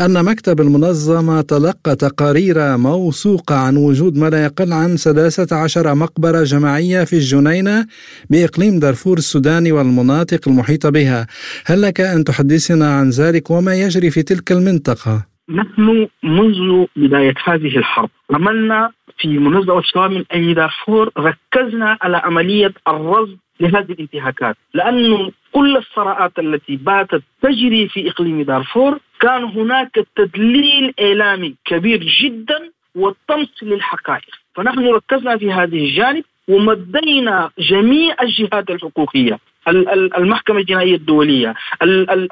أن 0.00 0.24
مكتب 0.24 0.60
المنظمة 0.60 1.40
تلقى 1.40 1.96
تقارير 1.96 2.76
موثوقة 2.76 3.54
عن 3.54 3.76
وجود 3.76 4.18
ما 4.18 4.30
لا 4.30 4.44
يقل 4.44 4.72
عن 4.72 4.96
13 4.96 5.94
مقبرة 5.94 6.44
جماعية 6.44 7.04
في 7.04 7.12
الجنينة 7.12 7.86
بإقليم 8.30 8.78
دارفور 8.78 9.18
السوداني 9.18 9.72
والمناطق 9.72 10.48
المحيطة 10.48 10.90
بها 10.90 11.26
هل 11.66 11.82
لك 11.82 12.00
أن 12.00 12.24
تحدثنا 12.24 12.96
عن 12.98 13.10
ذلك 13.10 13.50
وما 13.50 13.74
يجري 13.74 14.10
في 14.10 14.22
تلك 14.22 14.52
المنطقة؟ 14.52 15.26
نحن 15.48 16.08
منذ 16.22 16.86
بداية 16.96 17.34
هذه 17.44 17.78
الحرب 17.78 18.10
عملنا 18.30 18.90
في 19.18 19.28
منظمة 19.38 19.78
الشباب 19.78 20.10
من 20.10 20.24
أي 20.32 20.54
دارفور 20.54 21.10
ركزنا 21.18 21.98
على 22.02 22.16
عملية 22.16 22.72
الرصد 22.88 23.36
لهذه 23.60 23.92
الانتهاكات 23.92 24.56
لأنه 24.74 25.30
كل 25.56 25.76
الصراعات 25.76 26.38
التي 26.38 26.76
باتت 26.76 27.22
تجري 27.42 27.88
في 27.88 28.10
إقليم 28.10 28.42
دارفور 28.42 28.98
كان 29.20 29.44
هناك 29.44 30.06
تدليل 30.16 30.94
إعلامي 31.00 31.54
كبير 31.64 32.04
جدا 32.22 32.70
والطمس 32.94 33.62
للحقائق. 33.62 34.34
فنحن 34.54 34.86
ركزنا 34.86 35.36
في 35.36 35.52
هذه 35.52 35.84
الجانب 35.84 36.24
ومدينا 36.48 37.50
جميع 37.58 38.16
الجهات 38.22 38.70
الحقوقية. 38.70 39.38
المحكمة 39.68 40.58
الجنائية 40.60 40.94
الدولية 40.94 41.54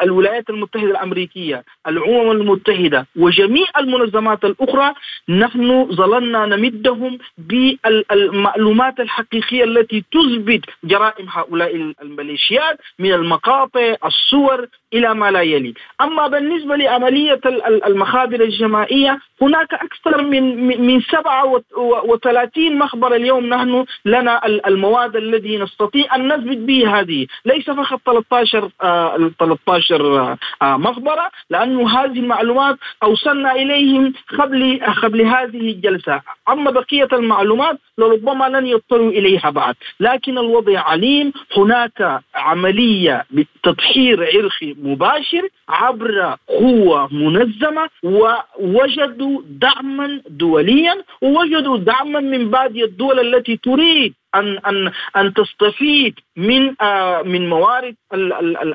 الولايات 0.02 0.50
المتحدة 0.50 0.90
الأمريكية 0.90 1.64
الأمم 1.88 2.30
المتحدة 2.30 3.06
وجميع 3.16 3.66
المنظمات 3.78 4.44
الأخرى 4.44 4.94
نحن 5.28 5.86
ظللنا 5.92 6.46
نمدهم 6.46 7.18
بالمعلومات 7.38 9.00
الحقيقية 9.00 9.64
التي 9.64 10.04
تثبت 10.12 10.60
جرائم 10.84 11.26
هؤلاء 11.28 11.92
الميليشيات 12.02 12.78
من 12.98 13.12
المقاطع 13.12 13.94
الصور 14.04 14.66
إلى 14.94 15.14
ما 15.14 15.30
لا 15.30 15.40
يلي. 15.40 15.74
أما 16.00 16.26
بالنسبة 16.26 16.76
لعملية 16.76 17.40
المخابر 17.86 18.40
الجماعية 18.40 19.18
هناك 19.42 19.74
أكثر 19.74 20.22
من 20.22 20.66
من 20.86 21.00
37 21.00 22.78
مخبر 22.78 23.14
اليوم 23.14 23.46
نحن 23.46 23.84
لنا 24.04 24.46
المواد 24.46 25.16
الذي 25.16 25.58
نستطيع 25.58 26.14
أن 26.14 26.28
نثبت 26.28 26.56
به 26.56 27.00
هذه. 27.00 27.26
ليس 27.44 27.70
فقط 27.70 28.00
13 28.06 28.70
آه 28.82 29.30
13 29.38 30.18
آه, 30.20 30.38
آه، 30.62 30.76
مخبرة 30.76 31.30
لأنه 31.50 31.88
هذه 31.88 32.18
المعلومات 32.18 32.76
أوصلنا 33.02 33.52
إليهم 33.52 34.12
قبل 34.38 34.80
قبل 35.02 35.20
هذه 35.22 35.60
الجلسة. 35.60 36.20
أما 36.48 36.70
بقية 36.70 37.08
المعلومات 37.12 37.78
لربما 37.98 38.48
لن 38.48 38.66
يضطروا 38.66 39.10
إليها 39.10 39.50
بعد. 39.50 39.74
لكن 40.00 40.38
الوضع 40.38 40.80
عليم 40.80 41.32
هناك 41.56 42.20
عملية 42.34 43.24
بتطهير 43.30 44.20
عرقي 44.34 44.74
مباشر 44.84 45.48
عبر 45.68 46.36
قوة 46.48 47.08
منظمة 47.14 47.84
ووجدوا 48.02 49.42
دعما 49.46 50.20
دوليا 50.28 50.94
ووجدوا 51.22 51.78
دعما 51.78 52.20
من 52.20 52.50
بعض 52.50 52.76
الدول 52.76 53.34
التي 53.34 53.56
تريد 53.56 54.14
أن 54.34 54.58
أن 54.66 54.92
أن 55.16 55.34
تستفيد 55.34 56.14
من 56.36 56.74
آه 56.82 57.22
من 57.22 57.48
موارد 57.48 57.94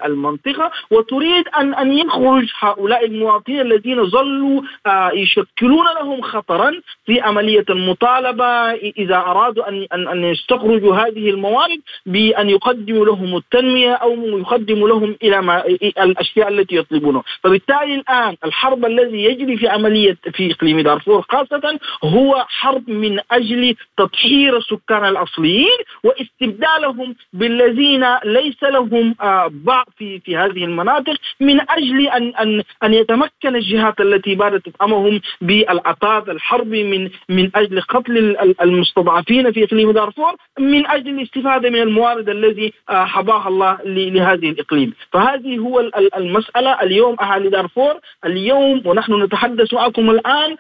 المنطقة 0.05 0.71
وتريد 0.91 1.47
أن 1.59 1.73
أن 1.73 1.97
يخرج 1.97 2.47
هؤلاء 2.59 3.05
المواطنين 3.05 3.61
الذين 3.61 4.05
ظلوا 4.09 4.61
آه 4.87 5.11
يشكلون 5.11 5.85
لهم 6.01 6.21
خطرا 6.21 6.71
في 7.05 7.21
عملية 7.21 7.65
المطالبة 7.69 8.71
إذا 8.73 9.17
أرادوا 9.17 9.69
أن 9.69 9.87
أن 9.93 10.07
أن 10.07 10.23
يستخرجوا 10.23 10.95
هذه 10.95 11.29
الموارد 11.29 11.79
بأن 12.05 12.49
يقدموا 12.49 13.05
لهم 13.05 13.37
التنمية 13.37 13.93
أو 13.93 14.37
يقدموا 14.39 14.87
لهم 14.89 15.15
إلى 15.23 15.41
ما 15.41 15.65
الأشياء 16.05 16.47
التي 16.47 16.75
يطلبونها، 16.75 17.23
فبالتالي 17.43 17.95
الآن 17.95 18.35
الحرب 18.45 18.85
الذي 18.85 19.23
يجري 19.23 19.57
في 19.57 19.67
عملية 19.67 20.17
في 20.33 20.51
إقليم 20.51 20.79
دارفور 20.79 21.25
خاصة 21.29 21.79
هو 22.03 22.45
حرب 22.47 22.89
من 22.89 23.19
أجل 23.31 23.75
تطهير 23.97 24.57
السكان 24.57 25.05
الأصليين. 25.05 25.48
المصريين 25.49 25.79
واستبدالهم 26.03 27.15
بالذين 27.33 28.05
ليس 28.25 28.63
لهم 28.63 29.15
آه، 29.21 29.47
باع 29.51 29.83
في 29.97 30.19
في 30.19 30.37
هذه 30.37 30.63
المناطق 30.65 31.15
من 31.39 31.61
أجل 31.69 32.07
أن 32.07 32.35
أن 32.35 32.63
أن 32.83 32.93
يتمكن 32.93 33.55
الجهات 33.55 34.01
التي 34.01 34.35
باتت 34.35 34.69
تدعمهم 34.69 35.21
بالعطاء 35.41 36.31
الحربي 36.31 36.83
من 36.83 37.09
من 37.29 37.51
أجل 37.55 37.81
قتل 37.81 38.37
المستضعفين 38.61 39.51
في 39.51 39.63
إقليم 39.63 39.91
دارفور 39.91 40.35
من 40.59 40.87
أجل 40.87 41.09
الاستفادة 41.09 41.69
من 41.69 41.81
الموارد 41.81 42.29
الذي 42.29 42.73
آه، 42.89 43.05
حباها 43.05 43.47
الله 43.47 43.77
لهذه 43.85 44.49
الإقليم، 44.49 44.93
فهذه 45.11 45.57
هو 45.57 45.79
المسألة. 46.17 46.69
اليوم 46.83 47.15
أهالي 47.21 47.49
دارفور 47.49 47.99
اليوم 48.25 48.81
ونحن 48.85 49.23
نتحدث 49.23 49.73
معكم 49.73 50.09
الآن 50.09 50.55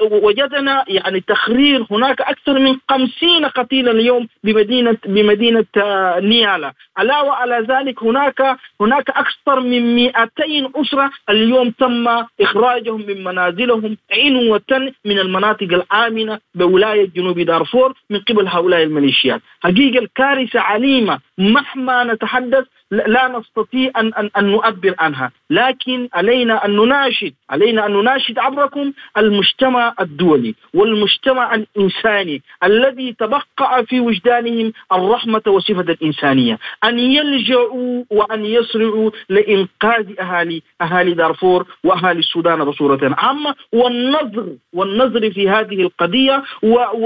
وجدنا 0.00 0.84
يعني 0.88 1.20
تقرير 1.20 1.86
هناك 1.90 2.20
أكثر 2.20 2.58
من 2.58 2.76
50 2.90 3.44
قتيلا 3.46 3.90
اليوم 3.90 4.13
اليوم 4.14 4.28
بمدينه 4.44 4.96
بمدينة 5.06 5.64
آه، 5.76 6.20
نيالا. 6.20 6.72
علاوه 6.96 7.32
على 7.34 7.66
ذلك 7.68 8.02
هناك 8.02 8.56
هناك 8.80 9.10
أكثر 9.10 9.60
من 9.60 9.94
200 9.94 10.70
أسرة 10.76 11.10
اليوم 11.30 11.70
تم 11.70 12.08
إخراجهم 12.40 13.06
من 13.06 13.24
منازلهم 13.24 13.96
عنوة 14.12 14.92
من 15.04 15.18
المناطق 15.18 15.62
الآمنة 15.62 16.40
بولاية 16.54 17.08
جنوب 17.16 17.40
دارفور 17.40 17.94
من 18.10 18.20
قبل 18.20 18.48
هؤلاء 18.48 18.82
الميليشيات. 18.82 19.40
حقيقة 19.60 19.98
الكارثة 19.98 20.60
عليمة. 20.60 21.18
مهما 21.38 22.04
نتحدث 22.04 22.64
لا 22.90 23.28
نستطيع 23.28 23.90
أن, 23.96 24.14
أن, 24.14 24.30
أن 24.36 24.52
نعبر 24.52 24.94
عنها. 24.98 25.30
لكن 25.58 26.08
علينا 26.12 26.64
أن 26.64 26.70
نناشد 26.76 27.32
علينا 27.50 27.86
أن 27.86 27.92
نناشد 27.92 28.38
عبركم 28.38 28.92
المجتمع 29.18 29.94
الدولي 30.00 30.54
والمجتمع 30.74 31.54
الإنساني 31.54 32.42
الذي 32.64 33.12
تبقى 33.12 33.86
في 33.86 34.00
وجدانهم 34.00 34.72
الرحمة 34.92 35.42
وصفة 35.46 35.80
الإنسانية. 35.96 36.58
أن 36.84 36.98
يلجأوا 36.98 38.04
وأن 38.10 38.44
يسرعوا 38.44 39.10
لإنقاذ 39.28 40.06
أهالي 40.20 40.62
أهالي 40.82 41.14
دارفور 41.14 41.66
وأهالي 41.84 42.18
السودان 42.18 42.64
بصورة 42.64 43.14
عامة. 43.18 43.54
والنظر 43.72 44.46
والنظر 44.72 45.30
في 45.30 45.48
هذه 45.48 45.82
القضية 45.82 46.42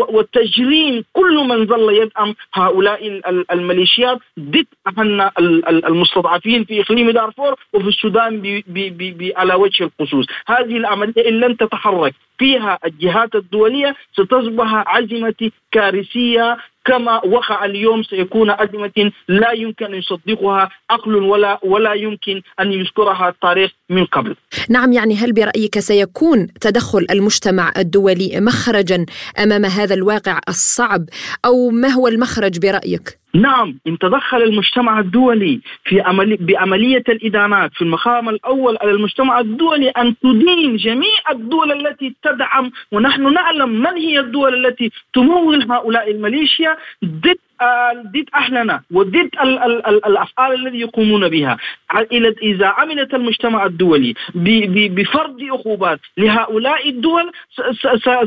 وتجريم 0.08 1.04
كل 1.12 1.36
من 1.48 1.66
ظل 1.66 1.94
يدعم 1.94 2.34
هؤلاء 2.54 3.20
الميليشيات 3.52 4.18
ضد 4.40 4.66
أن 4.98 5.30
المستضعفين 5.68 6.64
في 6.64 6.80
إقليم 6.80 7.10
دارفور 7.10 7.54
وفي 7.72 7.88
السودان 7.88 8.37
على 9.36 9.54
وجه 9.54 9.84
الخصوص، 9.84 10.26
هذه 10.46 10.76
العملية 10.76 11.28
إن 11.28 11.40
لم 11.40 11.54
تتحرك. 11.54 12.14
فيها 12.38 12.78
الجهات 12.84 13.34
الدولية 13.34 13.94
ستصبح 14.12 14.84
عزمة 14.86 15.50
كارثية 15.72 16.56
كما 16.88 17.24
وقع 17.26 17.64
اليوم 17.64 18.02
سيكون 18.02 18.50
أزمة 18.50 19.12
لا 19.28 19.52
يمكن 19.52 19.86
أن 19.86 19.94
يصدقها 19.94 20.70
عقل 20.90 21.14
ولا 21.14 21.58
ولا 21.62 21.92
يمكن 21.92 22.42
أن 22.60 22.72
يذكرها 22.72 23.28
التاريخ 23.28 23.70
من 23.90 24.04
قبل. 24.04 24.36
نعم 24.70 24.92
يعني 24.92 25.14
هل 25.14 25.32
برأيك 25.32 25.78
سيكون 25.78 26.46
تدخل 26.60 27.06
المجتمع 27.10 27.72
الدولي 27.78 28.40
مخرجا 28.40 29.06
أمام 29.38 29.64
هذا 29.64 29.94
الواقع 29.94 30.40
الصعب 30.48 31.04
أو 31.44 31.70
ما 31.70 31.88
هو 31.88 32.08
المخرج 32.08 32.58
برأيك؟ 32.58 33.18
نعم 33.34 33.78
إن 33.86 33.98
تدخل 33.98 34.42
المجتمع 34.42 35.00
الدولي 35.00 35.60
في 35.84 36.00
عملي 36.00 36.36
بعملية 36.40 37.04
الإدانات 37.08 37.70
في 37.74 37.82
المقام 37.82 38.28
الأول 38.28 38.76
على 38.82 38.90
المجتمع 38.90 39.40
الدولي 39.40 39.88
أن 39.88 40.14
تدين 40.22 40.76
جميع 40.76 41.18
الدول 41.30 41.72
التي 41.72 42.14
تدعم 42.32 42.70
ونحن 42.92 43.32
نعلم 43.32 43.68
من 43.68 43.96
هي 43.96 44.20
الدول 44.20 44.66
التي 44.66 44.90
تمول 45.14 45.72
هؤلاء 45.72 46.10
الميليشيا 46.10 46.76
ضد 47.04 47.38
ضد 48.06 48.24
اهلنا 48.34 48.82
وضد 48.92 49.16
ال 49.16 49.58
ال 49.58 49.86
ال 49.86 50.06
الأفعال 50.06 50.66
التي 50.66 50.78
يقومون 50.80 51.28
بها. 51.28 51.56
إذا 52.42 52.66
عملت 52.66 53.14
المجتمع 53.14 53.66
الدولي 53.66 54.14
بفرض 54.88 55.42
عقوبات 55.42 56.00
لهؤلاء 56.16 56.88
الدول 56.88 57.32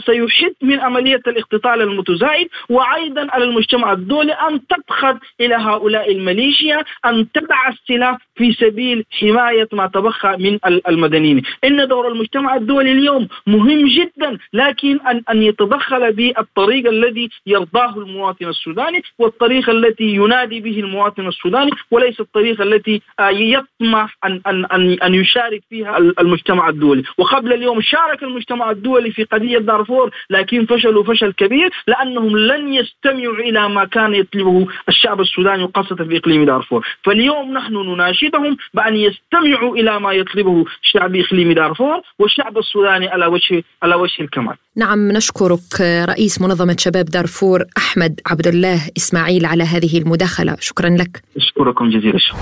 سيحد 0.05 0.53
من 0.61 0.79
عملية 0.79 1.21
الاقتتال 1.27 1.81
المتزايد 1.81 2.49
وأيضا 2.69 3.27
على 3.31 3.43
المجتمع 3.43 3.91
الدولي 3.91 4.33
أن 4.33 4.61
تضغط 4.67 5.17
إلى 5.41 5.55
هؤلاء 5.55 6.11
الميليشيا 6.11 6.83
أن 7.05 7.31
تضع 7.31 7.67
السلاح 7.69 8.17
في 8.35 8.53
سبيل 8.53 9.05
حماية 9.11 9.67
ما 9.73 9.87
تبقى 9.87 10.37
من 10.39 10.59
المدنيين، 10.87 11.41
إن 11.63 11.87
دور 11.87 12.07
المجتمع 12.07 12.55
الدولي 12.55 12.91
اليوم 12.91 13.27
مهم 13.47 13.87
جدا 13.87 14.37
لكن 14.53 14.99
ان 15.07 15.21
أن 15.29 15.41
يتدخل 15.43 16.13
بالطريق 16.13 16.87
الذي 16.89 17.29
يرضاه 17.45 17.97
المواطن 17.97 18.47
السوداني 18.49 19.01
والطريقة 19.21 19.71
التي 19.71 20.03
ينادي 20.03 20.59
به 20.59 20.79
المواطن 20.79 21.27
السوداني 21.27 21.71
وليس 21.91 22.19
الطريقة 22.19 22.63
التي 22.63 23.01
آه، 23.19 23.29
يطمح 23.29 24.17
أن 24.25 24.41
أن 24.47 24.65
أن 24.65 24.97
أن 25.03 25.15
يشارك 25.15 25.61
فيها 25.69 25.97
المجتمع 25.97 26.69
الدولي، 26.69 27.03
وقبل 27.17 27.53
اليوم 27.53 27.81
شارك 27.81 28.23
المجتمع 28.23 28.71
الدولي 28.71 29.11
في 29.11 29.23
قضية 29.23 29.57
دارفور 29.57 30.11
لكن 30.29 30.65
فشلوا 30.65 31.03
فشل 31.03 31.31
كبير 31.33 31.69
لأنهم 31.87 32.37
لن 32.37 32.73
يستمعوا 32.73 33.35
إلى 33.35 33.69
ما 33.69 33.85
كان 33.85 34.15
يطلبه 34.15 34.67
الشعب 34.89 35.21
السوداني 35.21 35.63
وخاصة 35.63 35.95
في 35.95 36.17
إقليم 36.17 36.45
دارفور، 36.45 36.87
فاليوم 37.03 37.53
نحن 37.53 37.73
نناشدهم 37.73 38.57
بأن 38.73 38.95
يستمعوا 38.95 39.75
إلى 39.75 39.99
ما 39.99 40.11
يطلبه 40.11 40.65
شعب 40.81 41.15
إقليم 41.15 41.51
دارفور 41.51 42.01
والشعب 42.19 42.57
السوداني 42.57 43.07
على 43.07 43.25
وجه 43.25 43.63
على 43.83 43.95
وجه 43.95 44.21
الكمال. 44.21 44.55
نعم 44.75 45.11
نشكرك 45.11 45.81
رئيس 45.81 46.41
منظمة 46.41 46.75
شباب 46.79 47.05
دارفور 47.05 47.65
أحمد 47.77 48.19
عبد 48.25 48.47
الله 48.47 48.81
إسماعيل 48.97 49.45
على 49.45 49.63
هذه 49.63 49.97
المداخلة، 49.97 50.55
شكرا 50.59 50.89
لك. 50.89 51.23
أشكركم 51.37 51.89
جزيل 51.89 52.15
الشكر. 52.15 52.37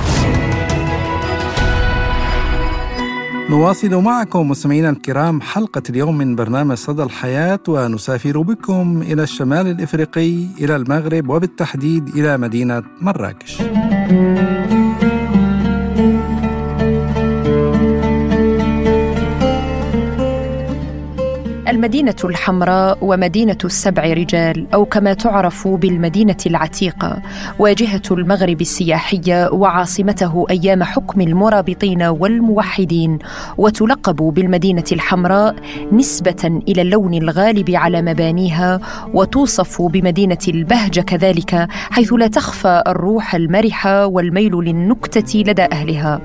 نواصل 3.50 4.04
معكم 4.04 4.50
مستمعينا 4.50 4.90
الكرام 4.90 5.42
حلقة 5.42 5.84
اليوم 5.90 6.18
من 6.18 6.36
برنامج 6.36 6.76
صدى 6.76 7.04
الحياة 7.04 7.60
ونسافر 7.68 8.42
بكم 8.42 9.02
إلى 9.02 9.24
الشمال 9.24 9.68
الإفريقي 9.68 10.46
إلى 10.62 10.76
المغرب 10.76 11.30
وبالتحديد 11.30 12.08
إلى 12.08 12.38
مدينة 12.38 12.84
مراكش. 13.02 13.62
المدينة 21.80 22.16
الحمراء 22.24 22.98
ومدينة 23.02 23.58
السبع 23.66 24.04
رجال 24.04 24.68
أو 24.74 24.86
كما 24.86 25.14
تعرف 25.14 25.68
بالمدينة 25.68 26.38
العتيقة 26.46 27.22
واجهة 27.60 28.02
المغرب 28.12 28.62
السياحية 28.62 29.50
وعاصمته 29.52 30.46
أيام 30.50 30.84
حكم 30.84 31.22
المرابطين 31.22 32.04
والموحدين 32.04 33.20
وتلقب 33.58 34.16
بالمدينة 34.16 34.84
الحمراء 34.92 35.56
نسبة 35.92 36.62
إلى 36.68 36.82
اللون 36.82 37.14
الغالب 37.14 37.70
على 37.70 38.02
مبانيها 38.02 38.80
وتوصف 39.14 39.82
بمدينة 39.82 40.38
البهجة 40.48 41.02
كذلك 41.02 41.68
حيث 41.92 42.14
لا 42.14 42.28
تخفى 42.28 42.84
الروح 42.88 43.36
المرحة 43.36 44.06
والميل 44.06 44.52
للنكتة 44.56 45.40
لدى 45.40 45.64
أهلها. 45.72 46.22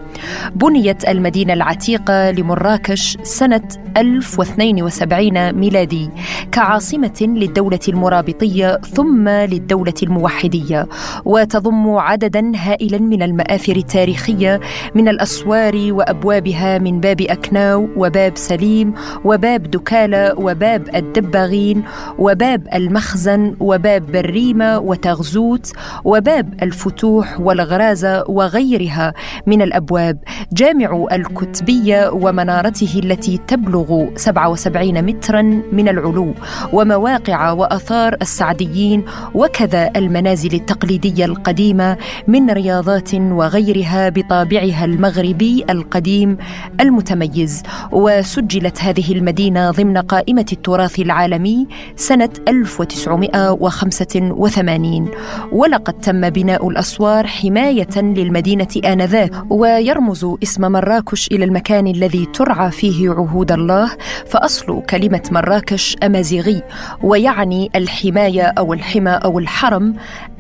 بنيت 0.54 1.08
المدينة 1.08 1.52
العتيقة 1.52 2.30
لمراكش 2.30 3.16
سنة 3.22 3.68
1072 3.96 5.43
ميلادي 5.52 6.11
كعاصمة 6.52 7.18
للدولة 7.20 7.80
المرابطية 7.88 8.76
ثم 8.76 9.28
للدولة 9.28 9.94
الموحدية 10.02 10.88
وتضم 11.24 11.96
عددا 11.96 12.52
هائلا 12.57 12.98
من 12.98 13.22
المآثر 13.22 13.76
التاريخية 13.76 14.61
من 14.94 15.09
الأسوار 15.09 15.88
وأبوابها 15.90 16.78
من 16.78 17.00
باب 17.00 17.20
أكناو 17.20 17.88
وباب 17.96 18.37
سليم 18.37 18.94
وباب 19.24 19.70
دكالة 19.70 20.38
وباب 20.38 20.94
الدباغين 20.94 21.83
وباب 22.18 22.68
المخزن 22.74 23.57
وباب 23.61 24.12
بريمة 24.12 24.78
وتغزوت 24.78 25.72
وباب 26.04 26.54
الفتوح 26.62 27.40
والغرازة 27.40 28.24
وغيرها 28.28 29.14
من 29.46 29.62
الأبواب 29.62 30.18
جامع 30.52 31.07
الكتبية 31.12 32.11
ومنارته 32.11 33.00
التي 33.04 33.40
تبلغ 33.46 34.07
77 34.16 35.02
متر 35.02 35.34
مترا 35.35 35.42
من 35.73 35.88
العلو 35.88 36.35
ومواقع 36.73 37.53
وآثار 37.53 38.16
السعديين 38.23 39.05
وكذا 39.35 39.90
المنازل 39.97 40.55
التقليدية 40.55 41.25
القديمة 41.25 41.97
من 42.29 42.51
رياضات 42.51 43.14
وغيرها 43.14 44.09
بطابعها 44.09 44.85
المغربي 44.85 45.64
القديم 45.70 46.37
المتميز. 46.81 47.62
وسجلت 47.92 48.83
هذه 48.83 49.12
المدينة 49.12 49.70
ضمن 49.70 49.99
قائمة 49.99 50.47
التراث 50.53 51.01
العالمي 51.01 51.66
سنة 51.97 52.31
1985 52.49 55.09
ولقد 55.53 55.94
تم 55.94 56.31
بناء 56.31 56.68
الأسوار 56.68 57.27
حماية 57.27 57.97
للمدينة 57.97 58.68
آنذاك 58.85 59.33
ويرمز 59.51 60.27
اسم 60.42 60.73
مراكش 60.73 61.29
إلى 61.33 61.44
المكان 61.44 61.87
الذي 61.87 62.27
ترعى 62.27 62.70
فيه 62.70 63.11
عهود 63.11 63.53
الله. 63.53 63.90
فأصل 64.27 64.83
كلمة 64.90 65.23
مراكش 65.32 65.96
أمازيغي 66.02 66.62
ويعني 67.02 67.70
الحماية 67.76 68.42
أو 68.42 68.72
الحمى 68.72 69.10
أو 69.10 69.38
الحرم 69.38 69.94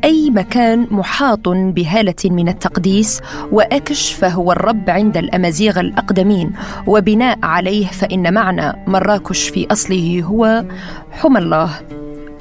أي 0.04 0.30
مكان 0.30 0.86
محاط 0.90 1.48
بهالة 1.48 2.14
من 2.24 2.48
التقديس 2.48 3.20
وأكش 3.52 4.12
فهو 4.12 4.52
الرب 4.52 4.90
عند 4.90 5.16
الأمازيغ 5.16 5.80
الأقدمين 5.80 6.52
وبناء 6.86 7.38
عليه 7.42 7.86
فإن 7.86 8.34
معنى 8.34 8.84
مراكش 8.86 9.48
في 9.48 9.66
أصله 9.72 10.22
هو 10.22 10.64
حمى 11.12 11.38
الله 11.38 11.70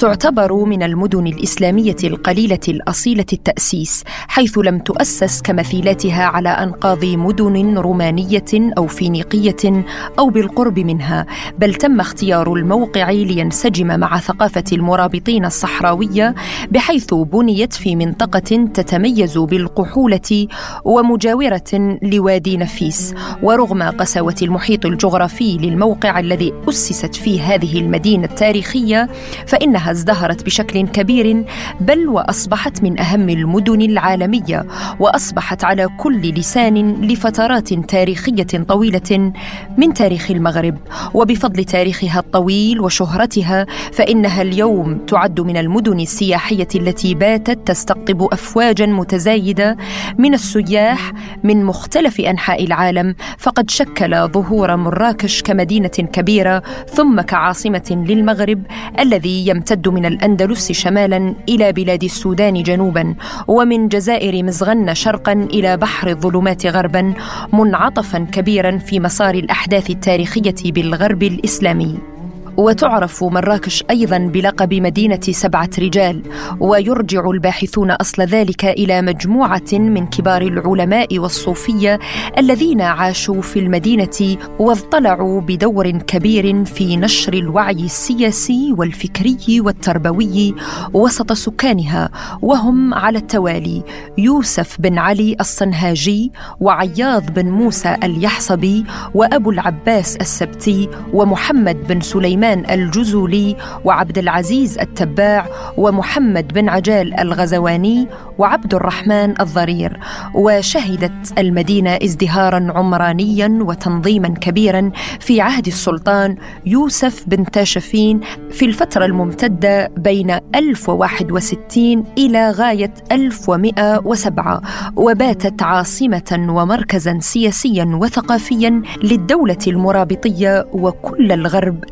تعتبر 0.04 0.66
من 0.66 0.84
المدن 0.84 1.28
الإسلامية 1.28 1.96
القليلة 2.04 2.60
الأصيلة 2.68 3.26
التأسيس 3.34 4.04
حيث 4.28 4.58
لم 4.58 4.80
تؤسس 4.80 5.42
كمثيلاتها 5.42 6.24
على 6.24 6.50
أنقاض 6.50 7.06
مدن 7.06 7.78
رومانية 7.78 8.74
أو 8.78 8.88
فينيقية 8.88 9.86
أو 10.20 10.30
بالقرب 10.30 10.80
منها 10.80 11.26
بل 11.60 11.76
تم 11.76 12.00
اختيار 12.00 12.54
الموقع 12.54 13.12
لينسجم 13.12 14.00
مع 14.00 14.20
ثقافة 14.20 14.63
المرابطين 14.74 15.46
الصحراوية 15.46 16.36
بحيث 16.72 17.13
بنيت 17.13 17.74
في 17.74 17.96
منطقة 17.96 18.68
تتميز 18.74 19.38
بالقحولة 19.38 20.48
ومجاورة 20.86 21.98
لوادي 22.02 22.58
نفيس 22.58 23.13
ورغم 23.44 23.84
قساوة 23.84 24.36
المحيط 24.42 24.86
الجغرافي 24.86 25.58
للموقع 25.58 26.20
الذي 26.20 26.54
أسست 26.70 27.16
فيه 27.16 27.42
هذه 27.42 27.80
المدينة 27.80 28.26
التاريخية 28.26 29.10
فإنها 29.48 29.92
ازدهرت 29.93 30.45
بشكل 30.45 30.88
كبير 30.88 31.45
بل 31.82 32.08
وأصبحت 32.08 32.84
من 32.84 32.99
أهم 32.99 33.29
المدن 33.29 33.82
العالمية 33.82 34.65
وأصبحت 34.99 35.63
على 35.63 35.88
كل 35.97 36.21
لسان 36.21 37.01
لفترات 37.01 37.73
تاريخية 37.73 38.63
طويلة 38.67 39.32
من 39.77 39.93
تاريخ 39.93 40.32
المغرب. 40.32 40.77
وبفضل 41.13 41.63
تاريخها 41.63 42.19
الطويل 42.19 42.79
وشهرتها 42.79 43.65
فإنها 43.93 44.41
اليوم 44.41 44.97
تعد 44.97 45.41
من 45.41 45.58
المدن 45.58 45.99
السياحية 45.99 46.67
التي 46.75 47.15
باتت 47.15 47.67
تستقطب 47.67 48.21
افواجا 48.34 48.86
متزايدة 48.86 49.77
من 50.17 50.34
السياح 50.34 51.12
من 51.43 51.65
مختلف 51.65 52.21
أنحاء 52.21 52.63
العالم. 52.63 53.15
فقد 53.38 53.69
شكل 53.69 54.27
ظهور 54.27 54.75
مراكش 54.75 55.41
كمدينة 55.41 55.88
كبيرة 55.88 56.63
ثم 56.93 57.21
كعاصمة 57.21 58.06
للمغرب 58.08 58.63
الذي 58.99 59.47
يمتد 59.47 59.83
يمتد 59.84 59.93
من 59.93 60.06
الأندلس 60.06 60.72
شمالا 60.72 61.36
إلى 61.50 61.72
بلاد 61.72 62.04
السودان 62.04 62.63
جنوبا 62.63 63.15
ومن 63.48 63.88
جزائر 63.88 64.43
مزغن 64.43 64.93
شرقا 64.93 65.34
إلى 65.34 65.78
بحر 65.78 66.08
الظلمات 66.08 66.65
غربا 66.65 67.13
منعطفا 67.54 68.19
كبيرا 68.32 68.78
في 68.78 69.00
مسار 69.00 69.36
الأحداث 69.36 69.89
التاريخية 69.89 70.72
بالغرب 70.72 71.24
الإسلامي. 71.24 72.12
وتعرف 72.58 73.24
مراكش 73.24 73.84
أيضا 73.89 74.18
بلقب 74.18 74.74
مدينة 74.74 75.20
سبعة 75.22 75.70
رجال 75.80 76.22
ويرجع 76.60 77.30
الباحثون 77.30 77.92
أصل 77.92 78.22
ذلك 78.22 78.66
إلى 78.66 79.02
مجموعة 79.02 79.72
من 79.74 80.08
كبار 80.08 80.42
العلماء 80.42 81.20
والصوفية 81.20 82.00
الذين 82.38 82.82
عاشوا 82.82 83.42
في 83.42 83.60
المدينة 83.60 84.38
واضطلعوا 84.60 85.42
بدور 85.42 85.92
كبير 85.92 86.66
في 86.66 86.98
نشر 86.98 87.34
الوعي 87.34 87.86
السياسي 87.86 88.74
والفكري 88.78 89.62
والتربوي 89.62 90.56
وسط 90.94 91.34
سكانها 91.34 92.10
وهم 92.42 92.94
على 92.94 93.18
التوالي 93.18 93.84
يوسف 94.18 94.82
بن 94.82 94.98
علي 94.98 95.36
الصنهاجي 95.39 96.32
وعياض 96.60 97.34
بن 97.34 97.46
موسى 97.46 97.98
اليحصبي 98.04 98.86
وأبو 99.13 99.52
العباس 99.52 100.16
السبتي 100.16 100.89
ومحمد 101.13 101.88
بن 101.88 102.02
سليمان 102.02 102.42
سليمان 102.43 102.69
الجزولي 102.69 103.56
وعبد 103.86 104.17
العزيز 104.17 104.77
التباع 104.79 105.47
ومحمد 105.77 106.53
بن 106.53 106.69
عجال 106.69 107.19
الغزواني 107.19 108.08
وعبد 108.38 108.73
الرحمن 108.73 109.41
الضرير. 109.41 109.99
وشهدت 110.36 111.39
المدينة 111.39 111.89
ازدهارا 112.03 112.71
عمرانيا 112.75 113.60
وتنظيما 113.62 114.29
كبيرا 114.29 114.91
في 115.19 115.41
عهد 115.41 115.67
السلطان 115.67 116.36
يوسف 116.65 117.23
بن 117.27 117.45
تاشفين 117.45 118.19
في 118.51 118.65
الفترة 118.65 119.06
الممتدة 119.06 119.91
بين 119.97 120.32
1061 120.56 122.03
إلى 122.17 122.51
غاية 122.51 122.93
1107 123.12 124.62
وباتت 124.95 125.62
عاصمة 125.62 126.45
ومركزا 126.49 127.19
سياسيا 127.21 127.86
وثقافيا 128.01 128.82
للدولة 129.03 129.58
المرابطية 129.67 130.67
وكل 130.73 131.32
الغرب 131.32 131.84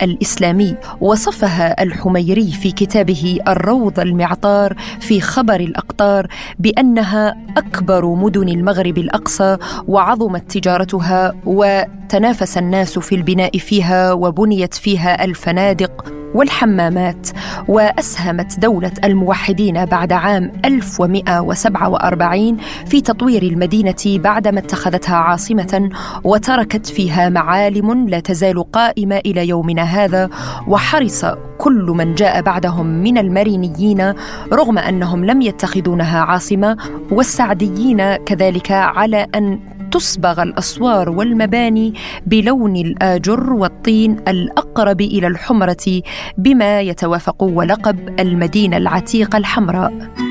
الإسلامي 0.41 0.75
وصفها 1.01 1.83
الحميري 1.83 2.51
في 2.51 2.71
كتابه 2.71 3.39
الروض 3.47 3.99
المعطار 3.99 4.75
في 4.99 5.21
خبر 5.21 5.59
الأقطار 5.59 6.27
بأنها 6.59 7.35
أكبر 7.57 8.05
مدن 8.05 8.49
المغرب 8.49 8.97
الأقصى 8.97 9.57
وعظمت 9.87 10.51
تجارتها 10.51 11.33
وتنافس 11.45 12.57
الناس 12.57 12.99
في 12.99 13.15
البناء 13.15 13.57
فيها 13.57 14.13
وبنيت 14.13 14.73
فيها 14.73 15.23
الفنادق 15.25 16.20
والحمامات 16.33 17.29
وأسهمت 17.67 18.59
دولة 18.59 18.91
الموحدين 19.03 19.85
بعد 19.85 20.13
عام 20.13 20.51
1147 20.65 22.57
في 22.85 23.01
تطوير 23.01 23.43
المدينة 23.43 24.03
بعدما 24.05 24.59
اتخذتها 24.59 25.15
عاصمة 25.15 25.89
وتركت 26.23 26.85
فيها 26.85 27.29
معالم 27.29 28.09
لا 28.09 28.19
تزال 28.19 28.71
قائمة 28.71 29.17
إلى 29.17 29.47
يومنا 29.47 29.83
هذا 29.83 30.29
وحرص 30.67 31.25
كل 31.57 31.93
من 31.97 32.15
جاء 32.15 32.41
بعدهم 32.41 32.85
من 32.85 33.17
المرينيين 33.17 34.13
رغم 34.53 34.77
أنهم 34.77 35.25
لم 35.25 35.41
يتخذونها 35.41 36.19
عاصمة 36.19 36.77
والسعديين 37.11 38.15
كذلك 38.15 38.71
على 38.71 39.27
أن 39.35 39.59
تصبغ 39.91 40.43
الأسوار 40.43 41.09
والمباني 41.09 41.93
بلون 42.25 42.75
الآجر 42.75 43.53
والطين 43.53 44.11
الأقرب 44.27 45.01
إلى 45.01 45.27
الحمرة 45.27 46.01
بما 46.37 46.81
يتوافق 46.81 47.43
ولقب 47.43 48.19
المدينة 48.19 48.77
العتيقة 48.77 49.37
الحمراء. 49.37 50.30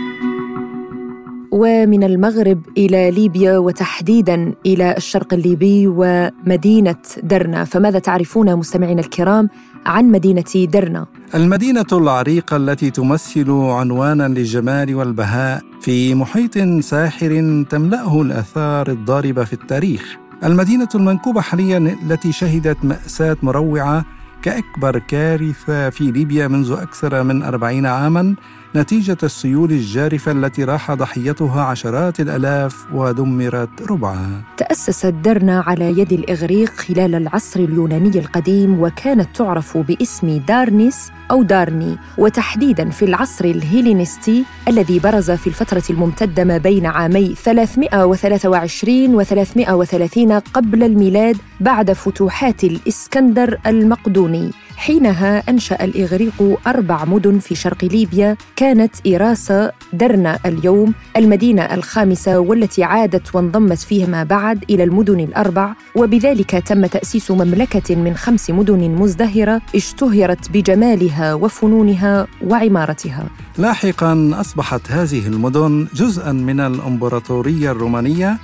ومن 1.53 2.05
المغرب 2.05 2.63
إلى 2.79 3.11
ليبيا 3.11 3.59
وتحديدا 3.59 4.55
إلى 4.67 4.97
الشرق 4.97 5.35
الليبي 5.35 5.87
ومدينة 5.87 6.97
درنا. 7.23 7.65
فماذا 7.65 7.99
تعرفون 7.99 8.57
مستمعينا 8.57 9.01
الكرام 9.01 9.49
عن 9.87 10.05
مدينة 10.05 10.45
درنا؟ 10.55 11.07
المدينة 11.35 11.87
العريقة 11.93 12.57
التي 12.57 12.91
تمثل 12.91 13.51
عنوانا 13.51 14.29
للجمال 14.29 14.95
والبهاء 14.95 15.63
في 15.81 16.15
محيط 16.15 16.59
ساحر 16.81 17.65
تملأه 17.71 18.23
الآثار 18.23 18.89
الضاربة 18.89 19.45
في 19.45 19.53
التاريخ. 19.53 20.17
المدينة 20.45 20.89
المنكوبة 20.95 21.41
حاليا 21.41 21.79
التي 21.79 22.33
شهدت 22.33 22.85
مأساة 22.85 23.37
مروعة 23.43 24.05
كأكبر 24.43 24.99
كارثة 24.99 25.91
في 25.91 26.11
ليبيا 26.11 26.49
منذ 26.49 26.73
أكثر 26.73 27.23
من 27.23 27.43
أربعين 27.43 27.87
عاماً 27.87 28.35
نتيجة 28.77 29.17
السيول 29.23 29.71
الجارفة 29.71 30.33
التي 30.33 30.65
راح 30.65 30.93
ضحيتها 30.93 31.63
عشرات 31.63 32.21
الآلاف 32.21 32.87
ودمرت 32.95 33.91
ربعها. 33.91 34.43
تأسست 34.57 35.07
درنا 35.07 35.61
على 35.67 35.99
يد 35.99 36.13
الإغريق 36.13 36.71
خلال 36.71 37.15
العصر 37.15 37.61
اليوناني 37.61 38.19
القديم 38.19 38.81
وكانت 38.81 39.37
تعرف 39.37 39.77
باسم 39.77 40.41
دارنيس 40.49 41.11
أو 41.31 41.43
دارني 41.43 41.97
وتحديدا 42.19 42.91
في 42.91 43.05
العصر 43.05 43.45
الهيلينستي 43.45 44.45
الذي 44.69 44.99
برز 44.99 45.31
في 45.31 45.47
الفترة 45.47 45.83
الممتدة 45.91 46.45
ما 46.45 46.59
بين 46.59 46.87
عامي 46.87 47.35
323 47.35 49.15
و 49.15 49.23
330 49.23 50.33
قبل 50.33 50.83
الميلاد 50.83 51.37
بعد 51.61 51.93
فتوحات 51.93 52.65
الإسكندر 52.65 53.59
المقدوني. 53.67 54.51
حينها 54.81 55.43
أنشأ 55.49 55.85
الإغريق 55.85 56.59
أربع 56.67 57.05
مدن 57.05 57.39
في 57.39 57.55
شرق 57.55 57.85
ليبيا 57.85 58.37
كانت 58.57 58.95
إيراسا 59.07 59.73
درنا 59.93 60.39
اليوم 60.47 60.95
المدينة 61.17 61.63
الخامسة 61.63 62.39
والتي 62.39 62.85
عادت 62.85 63.35
وانضمت 63.35 63.79
فيما 63.79 64.25
بعد 64.25 64.65
إلى 64.71 64.85
المدن 64.85 65.21
الأربع 65.21 65.73
وبذلك 65.97 66.51
تم 66.51 66.87
تأسيس 66.87 67.31
مملكة 67.31 67.97
من 67.97 68.15
خمس 68.15 68.51
مدن 68.51 68.91
مزدهرة 68.91 69.63
اشتهرت 69.75 70.51
بجمالها 70.51 71.35
وفنونها 71.35 72.27
وعمارتها. 72.47 73.27
لاحقا 73.59 74.31
أصبحت 74.35 74.91
هذه 74.91 75.27
المدن 75.27 75.87
جزءا 75.95 76.33
من 76.33 76.61
الإمبراطورية 76.61 77.71
الرومانية 77.71 78.39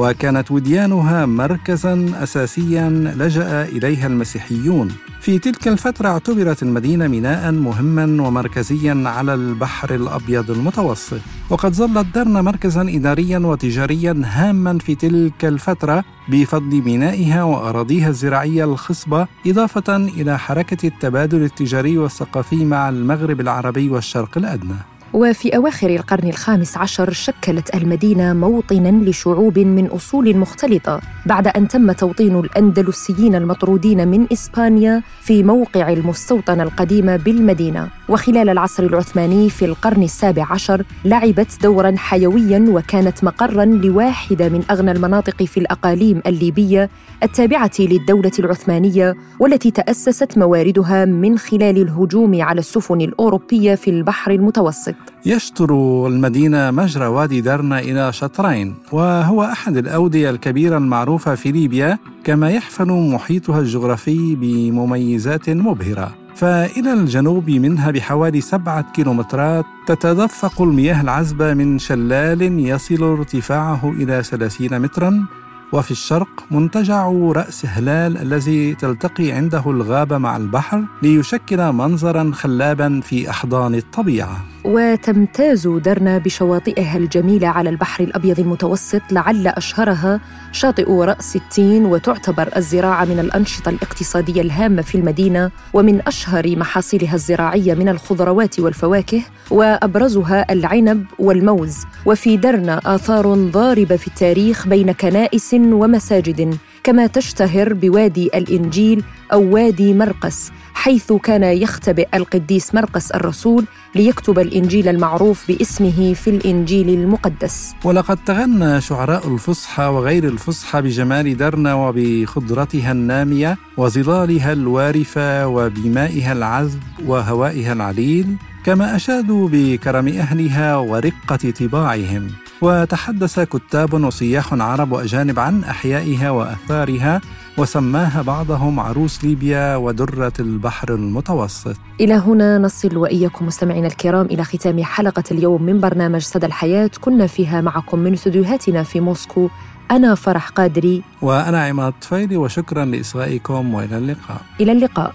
وكانت 0.00 0.50
وديانها 0.50 1.26
مركزا 1.26 2.12
اساسيا 2.22 2.88
لجأ 3.18 3.62
إليها 3.62 4.06
المسيحيون. 4.06 4.88
في 5.20 5.38
تلك 5.38 5.68
الفترة 5.68 6.08
اعتبرت 6.08 6.62
المدينة 6.62 7.08
ميناء 7.08 7.52
مهما 7.52 8.22
ومركزيا 8.22 9.02
على 9.06 9.34
البحر 9.34 9.94
الأبيض 9.94 10.50
المتوسط. 10.50 11.20
وقد 11.50 11.72
ظلت 11.74 12.06
درنا 12.14 12.42
مركزا 12.42 12.82
إداريا 12.82 13.38
وتجاريا 13.38 14.22
هاما 14.24 14.78
في 14.78 14.94
تلك 14.94 15.44
الفترة 15.44 16.04
بفضل 16.28 16.82
مينائها 16.82 17.42
وأراضيها 17.42 18.08
الزراعية 18.08 18.64
الخصبة 18.64 19.26
إضافة 19.46 19.96
إلى 19.96 20.38
حركة 20.38 20.86
التبادل 20.86 21.42
التجاري 21.42 21.98
والثقافي 21.98 22.64
مع 22.64 22.88
المغرب 22.88 23.40
العربي 23.40 23.88
والشرق 23.88 24.38
الأدنى. 24.38 24.76
وفي 25.14 25.56
أواخر 25.56 25.90
القرن 25.90 26.28
الخامس 26.28 26.76
عشر 26.76 27.12
شكلت 27.12 27.74
المدينة 27.74 28.32
موطنا 28.32 29.10
لشعوب 29.10 29.58
من 29.58 29.86
أصول 29.86 30.36
مختلطة 30.36 31.00
بعد 31.26 31.48
أن 31.48 31.68
تم 31.68 31.92
توطين 31.92 32.38
الأندلسيين 32.38 33.34
المطرودين 33.34 34.08
من 34.08 34.26
إسبانيا 34.32 35.02
في 35.20 35.42
موقع 35.42 35.92
المستوطنة 35.92 36.62
القديمة 36.62 37.16
بالمدينة. 37.16 37.88
وخلال 38.08 38.48
العصر 38.48 38.82
العثماني 38.82 39.50
في 39.50 39.64
القرن 39.64 40.02
السابع 40.02 40.46
عشر 40.50 40.84
لعبت 41.04 41.62
دورا 41.62 41.94
حيويا 41.96 42.66
وكانت 42.68 43.24
مقرا 43.24 43.64
لواحدة 43.64 44.48
من 44.48 44.62
أغنى 44.70 44.92
المناطق 44.92 45.42
في 45.42 45.60
الأقاليم 45.60 46.22
الليبية 46.26 46.90
التابعة 47.22 47.70
للدولة 47.78 48.32
العثمانية 48.38 49.14
والتي 49.40 49.70
تأسست 49.70 50.38
مواردها 50.38 51.04
من 51.04 51.38
خلال 51.38 51.82
الهجوم 51.82 52.42
على 52.42 52.58
السفن 52.58 53.00
الأوروبية 53.00 53.74
في 53.74 53.90
البحر 53.90 54.30
المتوسط. 54.30 54.99
يشطر 55.26 56.06
المدينة 56.06 56.70
مجرى 56.70 57.06
وادي 57.06 57.40
درنا 57.40 57.78
إلى 57.78 58.12
شطرين 58.12 58.74
وهو 58.92 59.42
أحد 59.42 59.76
الأودية 59.76 60.30
الكبيرة 60.30 60.78
المعروفة 60.78 61.34
في 61.34 61.52
ليبيا 61.52 61.98
كما 62.24 62.50
يحفل 62.50 62.92
محيطها 63.12 63.60
الجغرافي 63.60 64.34
بمميزات 64.34 65.50
مبهرة. 65.50 66.14
فإلى 66.34 66.92
الجنوب 66.92 67.50
منها 67.50 67.90
بحوالي 67.90 68.40
سبعة 68.40 68.92
كيلومترات 68.92 69.64
تتدفق 69.86 70.62
المياه 70.62 71.00
العذبة 71.00 71.54
من 71.54 71.78
شلال 71.78 72.42
يصل 72.42 73.02
ارتفاعه 73.02 73.92
إلى 73.98 74.22
30 74.22 74.78
متراً 74.78 75.26
وفي 75.72 75.90
الشرق 75.90 76.44
منتجع 76.50 77.08
رأس 77.08 77.66
هلال 77.66 78.18
الذي 78.18 78.74
تلتقي 78.74 79.32
عنده 79.32 79.62
الغابة 79.66 80.18
مع 80.18 80.36
البحر 80.36 80.84
ليشكل 81.02 81.72
منظرا 81.72 82.30
خلابا 82.34 83.00
في 83.00 83.30
أحضان 83.30 83.74
الطبيعة. 83.74 84.44
وتمتاز 84.64 85.68
درنا 85.68 86.18
بشواطئها 86.18 86.96
الجميلة 86.96 87.48
على 87.48 87.70
البحر 87.70 88.04
الأبيض 88.04 88.40
المتوسط 88.40 89.02
لعل 89.10 89.46
أشهرها 89.46 90.20
شاطئ 90.52 90.90
رأس 90.92 91.36
التين 91.36 91.84
وتعتبر 91.86 92.48
الزراعة 92.56 93.04
من 93.04 93.18
الأنشطة 93.18 93.68
الاقتصادية 93.68 94.40
الهامة 94.42 94.82
في 94.82 94.94
المدينة 94.94 95.50
ومن 95.72 96.00
أشهر 96.06 96.56
محاصيلها 96.56 97.14
الزراعية 97.14 97.74
من 97.74 97.88
الخضروات 97.88 98.60
والفواكه 98.60 99.22
وأبرزها 99.50 100.52
العنب 100.52 101.04
والموز. 101.18 101.76
وفي 102.06 102.36
درنا 102.36 102.80
آثار 102.84 103.34
ضاربة 103.34 103.96
في 103.96 104.06
التاريخ 104.06 104.68
بين 104.68 104.92
كنائس 104.92 105.54
ومساجد 105.54 106.58
كما 106.84 107.06
تشتهر 107.06 107.72
بوادي 107.72 108.30
الإنجيل 108.34 109.04
أو 109.32 109.54
وادي 109.54 109.94
مرقس. 109.94 110.50
حيث 110.74 111.12
كان 111.12 111.42
يختبئ 111.42 112.08
القديس 112.14 112.74
مرقس 112.74 113.10
الرسول 113.10 113.64
ليكتب 113.94 114.38
الإنجيل 114.38 114.88
المعروف 114.88 115.48
باسمه 115.48 116.14
في 116.14 116.30
الإنجيل 116.30 116.88
المقدس. 116.88 117.74
ولقد 117.84 118.18
تغنى 118.26 118.80
شعراء 118.80 119.28
الفصحى 119.28 119.84
وغير 119.84 120.24
الفصحى 120.24 120.82
بجمال 120.82 121.36
درنا 121.36 121.74
وبخضرتها 121.74 122.92
النامية 122.92 123.58
وظلالها 123.76 124.52
الوارفة 124.52 125.46
وبمائها 125.46 126.32
العذب 126.32 126.80
وهوائها 127.06 127.72
العليل 127.72 128.26
كما 128.64 128.96
أشادوا 128.96 129.48
بكرم 129.52 130.08
أهلها 130.08 130.76
ورقة 130.76 131.50
طباعهم. 131.60 132.30
وتحدث 132.62 133.40
كتاب 133.40 133.94
وسياح 133.94 134.54
عرب 134.54 134.92
وأجانب 134.92 135.38
عن 135.38 135.64
أحيائها 135.64 136.30
وأثارها 136.30 137.20
وسماها 137.58 138.22
بعضهم 138.22 138.80
عروس 138.80 139.24
ليبيا 139.24 139.76
ودرة 139.76 140.32
البحر 140.40 140.94
المتوسط. 140.94 141.76
إلى 142.00 142.14
هنا 142.14 142.58
نصل 142.58 142.96
وإياكم 142.96 143.46
مستمعينا 143.46 143.86
الكرام 143.86 144.26
إلى 144.26 144.44
ختام 144.44 144.84
حلقة 144.84 145.24
اليوم 145.30 145.62
من 145.62 145.80
برنامج 145.80 146.20
صدى 146.22 146.46
الحياة. 146.46 146.90
كنا 147.00 147.26
فيها 147.26 147.60
معكم 147.60 147.98
من 147.98 148.12
استديوهاتنا 148.12 148.82
في 148.82 149.00
موسكو. 149.00 149.48
أنا 149.90 150.14
فرح 150.14 150.48
قادري. 150.48 151.02
وأنا 151.22 151.64
عماد 151.64 151.92
طفيلي 152.00 152.36
وشكرا 152.36 152.84
لإصغائكم 152.84 153.74
وإلى 153.74 153.98
اللقاء. 153.98 154.40
إلى 154.60 154.72
اللقاء. 154.72 155.14